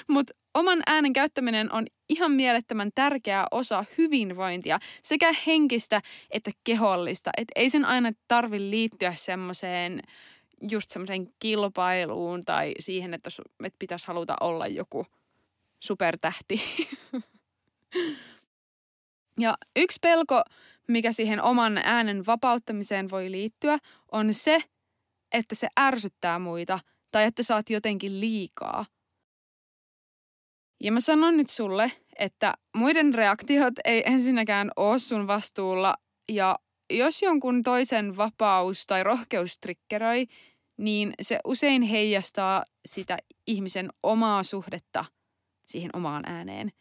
Mutta 0.08 0.34
oman 0.54 0.82
äänen 0.86 1.12
käyttäminen 1.12 1.72
on 1.72 1.86
ihan 2.08 2.32
mielettömän 2.32 2.90
tärkeä 2.94 3.46
osa 3.50 3.84
hyvinvointia, 3.98 4.78
sekä 5.02 5.34
henkistä 5.46 6.00
että 6.30 6.50
kehollista. 6.64 7.30
Et 7.36 7.48
ei 7.54 7.70
sen 7.70 7.84
aina 7.84 8.12
tarvi 8.28 8.70
liittyä 8.70 9.14
semmoiseen 9.14 10.02
just 10.70 10.90
semmoiseen 10.90 11.28
kilpailuun 11.38 12.42
tai 12.44 12.72
siihen, 12.78 13.14
että, 13.14 13.30
su, 13.30 13.42
että 13.64 13.76
pitäisi 13.78 14.06
haluta 14.06 14.36
olla 14.40 14.66
joku 14.66 15.06
supertähti. 15.80 16.60
ja 19.40 19.54
yksi 19.76 19.98
pelko, 20.02 20.42
mikä 20.88 21.12
siihen 21.12 21.42
oman 21.42 21.78
äänen 21.84 22.26
vapauttamiseen 22.26 23.10
voi 23.10 23.30
liittyä, 23.30 23.78
on 24.12 24.34
se, 24.34 24.62
että 25.32 25.54
se 25.54 25.68
ärsyttää 25.80 26.38
muita 26.38 26.78
tai 27.10 27.24
että 27.24 27.42
saat 27.42 27.70
jotenkin 27.70 28.20
liikaa. 28.20 28.84
Ja 30.80 30.92
mä 30.92 31.00
sanon 31.00 31.36
nyt 31.36 31.50
sulle, 31.50 31.92
että 32.18 32.54
muiden 32.76 33.14
reaktiot 33.14 33.74
ei 33.84 34.02
ensinnäkään 34.06 34.70
ole 34.76 34.98
sun 34.98 35.26
vastuulla 35.26 35.94
ja 36.28 36.58
jos 36.90 37.22
jonkun 37.22 37.62
toisen 37.62 38.16
vapaus 38.16 38.86
tai 38.86 39.02
rohkeus 39.02 39.58
triggeroi, 39.58 40.26
niin 40.82 41.12
se 41.20 41.40
usein 41.44 41.82
heijastaa 41.82 42.64
sitä 42.86 43.18
ihmisen 43.46 43.88
omaa 44.02 44.42
suhdetta 44.42 45.04
siihen 45.66 45.90
omaan 45.92 46.22
ääneen. 46.26 46.72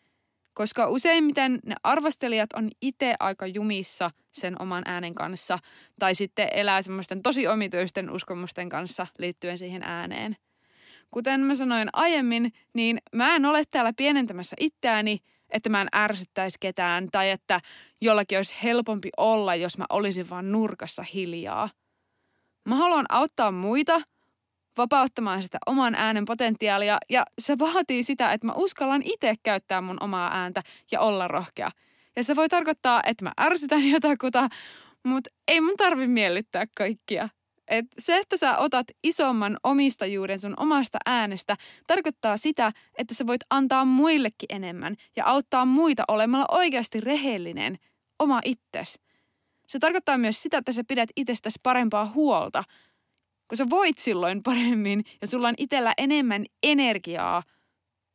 Koska 0.54 0.88
useimmiten 0.90 1.60
ne 1.66 1.76
arvostelijat 1.84 2.54
on 2.54 2.70
itse 2.82 3.16
aika 3.20 3.48
jumissa 3.48 4.12
sen 4.32 4.62
oman 4.62 4.84
äänen 4.86 5.16
kanssa 5.16 5.60
tai 6.00 6.16
sitten 6.16 6.48
elää 6.54 6.82
semmoisten 6.82 7.22
tosi 7.22 7.48
omituisten 7.48 8.10
uskomusten 8.10 8.70
kanssa 8.70 9.08
liittyen 9.18 9.58
siihen 9.58 9.84
ääneen. 9.84 10.36
Kuten 11.12 11.40
mä 11.40 11.56
sanoin 11.56 11.90
aiemmin, 11.94 12.54
niin 12.74 13.02
mä 13.16 13.36
en 13.36 13.46
ole 13.46 13.64
täällä 13.70 13.94
pienentämässä 13.98 14.56
itseäni, 14.60 15.20
että 15.50 15.70
mä 15.70 15.82
en 15.82 15.88
ärsyttäisi 15.96 16.58
ketään 16.60 17.08
tai 17.12 17.30
että 17.30 17.62
jollakin 18.02 18.38
olisi 18.38 18.54
helpompi 18.64 19.10
olla, 19.18 19.56
jos 19.56 19.78
mä 19.78 19.86
olisin 19.90 20.30
vaan 20.30 20.52
nurkassa 20.52 21.04
hiljaa– 21.14 21.70
Mä 22.66 22.76
haluan 22.76 23.06
auttaa 23.10 23.52
muita 23.52 24.02
vapauttamaan 24.78 25.44
sitä 25.44 25.58
oman 25.66 25.96
äänen 25.96 26.26
potentiaalia 26.26 26.98
ja 27.10 27.26
se 27.40 27.60
vaatii 27.60 28.04
sitä, 28.04 28.32
että 28.32 28.48
mä 28.48 28.54
uskallan 28.56 29.02
itse 29.06 29.36
käyttää 29.44 29.82
mun 29.82 29.98
omaa 30.04 30.38
ääntä 30.38 30.62
ja 30.92 31.00
olla 31.00 31.28
rohkea. 31.28 31.72
Ja 32.16 32.24
se 32.24 32.36
voi 32.36 32.50
tarkoittaa, 32.50 33.02
että 33.06 33.26
mä 33.26 33.32
ärsytän 33.40 33.90
jotakuta, 33.90 34.50
mutta 35.04 35.30
ei 35.48 35.62
mun 35.62 35.78
tarvi 35.78 36.08
miellyttää 36.08 36.66
kaikkia. 36.78 37.30
Et 37.68 37.86
se, 38.00 38.18
että 38.18 38.38
sä 38.38 38.58
otat 38.58 38.88
isomman 39.04 39.58
omistajuuden 39.64 40.40
sun 40.40 40.54
omasta 40.58 40.98
äänestä, 41.06 41.56
tarkoittaa 41.88 42.38
sitä, 42.38 42.72
että 42.98 43.14
sä 43.14 43.28
voit 43.28 43.42
antaa 43.50 43.86
muillekin 43.86 44.48
enemmän 44.50 44.96
ja 45.16 45.26
auttaa 45.26 45.66
muita 45.66 46.04
olemalla 46.08 46.46
oikeasti 46.52 47.02
rehellinen, 47.02 47.78
oma 48.20 48.42
itses. 48.46 49.00
Se 49.72 49.80
tarkoittaa 49.80 50.18
myös 50.18 50.44
sitä, 50.44 50.58
että 50.58 50.72
sä 50.72 50.84
pidät 50.88 51.10
itsestäsi 51.16 51.60
parempaa 51.64 52.06
huolta, 52.06 52.64
kun 53.48 53.58
sä 53.58 53.70
voit 53.70 53.98
silloin 53.98 54.44
paremmin 54.44 55.04
ja 55.22 55.28
sulla 55.28 55.48
on 55.48 55.54
itsellä 55.58 55.94
enemmän 55.98 56.46
energiaa, 56.64 57.44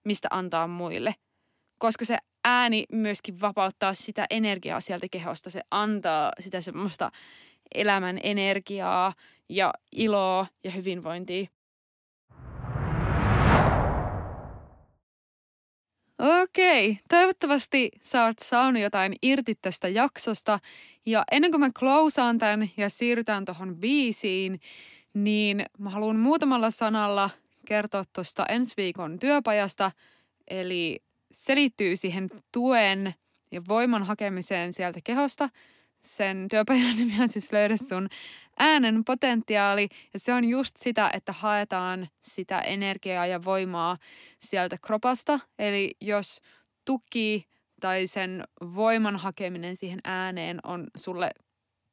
mistä 0.05 0.29
antaa 0.31 0.67
muille. 0.67 1.15
Koska 1.79 2.05
se 2.05 2.19
ääni 2.45 2.85
myöskin 2.93 3.41
vapauttaa 3.41 3.95
sitä 3.95 4.27
energiaa 4.31 4.81
sieltä 4.81 5.07
kehosta. 5.11 5.51
Se 5.51 5.61
antaa 5.71 6.33
sitä 6.41 6.61
semmoista 6.61 7.11
elämän 7.75 8.21
energiaa 8.23 9.13
ja 9.49 9.75
iloa 9.93 10.47
ja 10.65 10.71
hyvinvointia. 10.71 11.47
Okei, 16.19 16.99
toivottavasti 17.09 17.91
sä 18.03 18.25
oot 18.25 18.39
saanut 18.39 18.83
jotain 18.83 19.17
irti 19.23 19.55
tästä 19.63 19.89
jaksosta. 19.89 20.59
Ja 21.07 21.25
ennen 21.33 21.51
kuin 21.51 21.61
mä 21.61 21.71
closeaan 21.71 22.39
tämän 22.39 22.71
ja 22.77 22.89
siirrytään 22.91 23.45
tuohon 23.45 23.77
biisiin, 23.77 24.61
niin 25.15 25.65
mä 25.79 25.91
haluan 25.91 26.17
muutamalla 26.17 26.71
sanalla 26.71 27.31
kertoa 27.67 28.03
tuosta 28.13 28.47
ensi 28.47 28.75
viikon 28.77 29.19
työpajasta. 29.19 29.91
Eli 30.49 31.03
se 31.33 31.55
liittyy 31.55 31.97
siihen 31.97 32.29
tuen 32.53 33.15
ja 33.53 33.63
voiman 33.69 34.03
hakemiseen 34.03 34.73
sieltä 34.73 35.01
kehosta. 35.05 35.49
Sen 36.03 36.47
työpajan 36.51 36.97
nimi 36.99 37.23
on 37.23 37.29
siis 37.29 37.53
löydä 37.53 37.77
sun 37.77 38.09
äänen 38.59 39.05
potentiaali 39.05 39.89
ja 40.15 40.21
se 40.21 40.33
on 40.33 40.45
just 40.45 40.77
sitä, 40.77 41.11
että 41.13 41.33
haetaan 41.33 42.09
sitä 42.21 42.61
energiaa 42.61 43.27
ja 43.27 43.45
voimaa 43.45 43.97
sieltä 44.39 44.77
kropasta. 44.83 45.41
Eli 45.59 45.97
jos 46.01 46.41
tuki 46.85 47.47
tai 47.81 48.07
sen 48.07 48.45
voiman 48.75 49.17
hakeminen 49.17 49.77
siihen 49.77 50.01
ääneen 50.05 50.59
on 50.63 50.87
sulle 50.97 51.31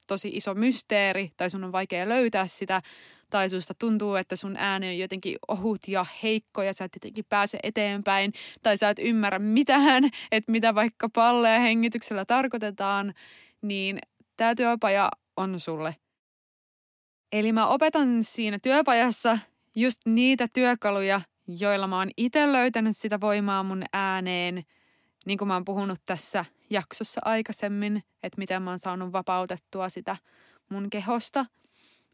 tosi 0.07 0.29
iso 0.33 0.53
mysteeri 0.53 1.31
tai 1.37 1.49
sun 1.49 1.63
on 1.63 1.71
vaikea 1.71 2.09
löytää 2.09 2.47
sitä 2.47 2.81
tai 3.29 3.49
susta 3.49 3.73
tuntuu, 3.79 4.15
että 4.15 4.35
sun 4.35 4.55
ääni 4.57 4.87
on 4.87 4.97
jotenkin 4.97 5.35
ohut 5.47 5.87
ja 5.87 6.05
heikko 6.23 6.61
ja 6.63 6.73
sä 6.73 6.85
et 6.85 6.95
jotenkin 6.95 7.25
pääse 7.29 7.59
eteenpäin 7.63 8.33
tai 8.63 8.77
sä 8.77 8.89
et 8.89 8.99
ymmärrä 8.99 9.39
mitään, 9.39 10.03
että 10.31 10.51
mitä 10.51 10.75
vaikka 10.75 11.09
palleja 11.09 11.59
hengityksellä 11.59 12.25
tarkoitetaan, 12.25 13.13
niin 13.61 13.99
tämä 14.37 14.55
työpaja 14.55 15.09
on 15.37 15.59
sulle. 15.59 15.95
Eli 17.33 17.53
mä 17.53 17.67
opetan 17.67 18.23
siinä 18.23 18.59
työpajassa 18.59 19.39
just 19.75 19.99
niitä 20.05 20.47
työkaluja, 20.53 21.21
joilla 21.47 21.87
mä 21.87 21.97
oon 21.97 22.09
itse 22.17 22.51
löytänyt 22.51 22.97
sitä 22.97 23.21
voimaa 23.21 23.63
mun 23.63 23.83
ääneen, 23.93 24.63
niin 25.25 25.37
kuin 25.37 25.47
mä 25.47 25.53
oon 25.53 25.65
puhunut 25.65 25.99
tässä 26.05 26.45
jaksossa 26.69 27.21
aikaisemmin, 27.25 28.03
että 28.23 28.37
miten 28.37 28.61
mä 28.61 28.69
oon 28.69 28.79
saanut 28.79 29.11
vapautettua 29.11 29.89
sitä 29.89 30.17
mun 30.69 30.89
kehosta. 30.89 31.45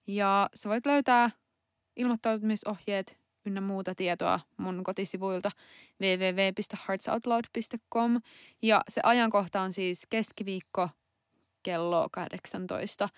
Ja 0.07 0.49
sä 0.53 0.69
voit 0.69 0.85
löytää 0.85 1.29
ilmoittautumisohjeet 1.95 3.19
ynnä 3.45 3.61
muuta 3.61 3.95
tietoa 3.95 4.39
mun 4.57 4.83
kotisivuilta 4.83 5.51
www.heartsoutloud.com 6.01 8.21
ja 8.61 8.81
se 8.89 9.01
ajankohta 9.03 9.61
on 9.61 9.73
siis 9.73 10.07
keskiviikko 10.09 10.89
kello 11.63 12.09
18. 12.11 13.09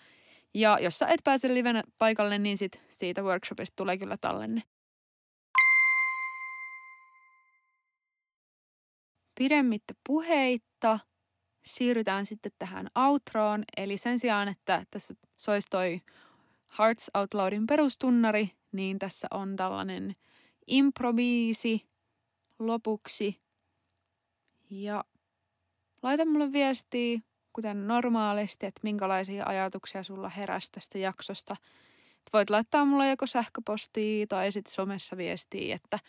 Ja 0.53 0.79
jos 0.79 0.99
sä 0.99 1.07
et 1.07 1.21
pääse 1.23 1.53
livenä 1.53 1.83
paikalle, 1.97 2.37
niin 2.37 2.57
sit 2.57 2.81
siitä 2.89 3.21
workshopista 3.21 3.75
tulee 3.75 3.97
kyllä 3.97 4.17
tallenne. 4.17 4.63
Pidemmittä 9.39 9.93
puheitta 10.07 10.99
siirrytään 11.65 12.25
sitten 12.25 12.51
tähän 12.59 12.87
outroon. 12.95 13.63
Eli 13.77 13.97
sen 13.97 14.19
sijaan, 14.19 14.47
että 14.47 14.85
tässä 14.91 15.13
soisi 15.37 15.67
toi 15.71 16.01
Hearts 16.79 17.11
Out 17.17 17.33
Loudin 17.33 17.67
perustunnari, 17.67 18.51
niin 18.71 18.99
tässä 18.99 19.27
on 19.31 19.55
tällainen 19.55 20.15
improbiisi 20.67 21.89
lopuksi. 22.59 23.41
Ja 24.69 25.03
laita 26.03 26.25
mulle 26.25 26.51
viestiä 26.51 27.19
kuten 27.53 27.87
normaalisti, 27.87 28.65
että 28.65 28.79
minkälaisia 28.83 29.45
ajatuksia 29.45 30.03
sulla 30.03 30.29
heräsi 30.29 30.71
tästä 30.71 30.97
jaksosta. 30.97 31.55
Et 32.13 32.33
voit 32.33 32.49
laittaa 32.49 32.85
mulle 32.85 33.09
joko 33.09 33.25
sähköpostia 33.25 34.27
tai 34.27 34.51
sitten 34.51 34.73
somessa 34.73 35.17
viestiä, 35.17 35.75
että 35.75 35.99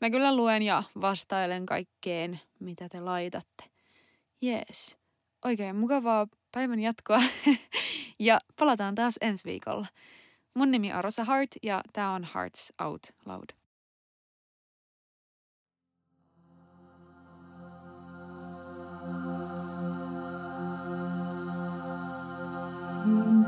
mä 0.00 0.10
kyllä 0.10 0.36
luen 0.36 0.62
ja 0.62 0.82
vastailen 1.00 1.66
kaikkeen, 1.66 2.40
mitä 2.60 2.88
te 2.88 3.00
laitatte. 3.00 3.64
Jees. 4.40 4.98
Oikein 5.44 5.76
mukavaa 5.76 6.26
päivän 6.52 6.80
jatkoa 6.80 7.20
ja 8.18 8.40
palataan 8.58 8.94
taas 8.94 9.14
ensi 9.20 9.44
viikolla. 9.44 9.86
Mun 10.54 10.70
nimi 10.70 10.92
on 10.92 11.04
Rosa 11.04 11.24
Hart 11.24 11.50
ja 11.62 11.80
tää 11.92 12.10
on 12.10 12.28
Hearts 12.34 12.72
Out 12.84 13.02
Loud. 13.26 13.59
Oh. 23.02 23.39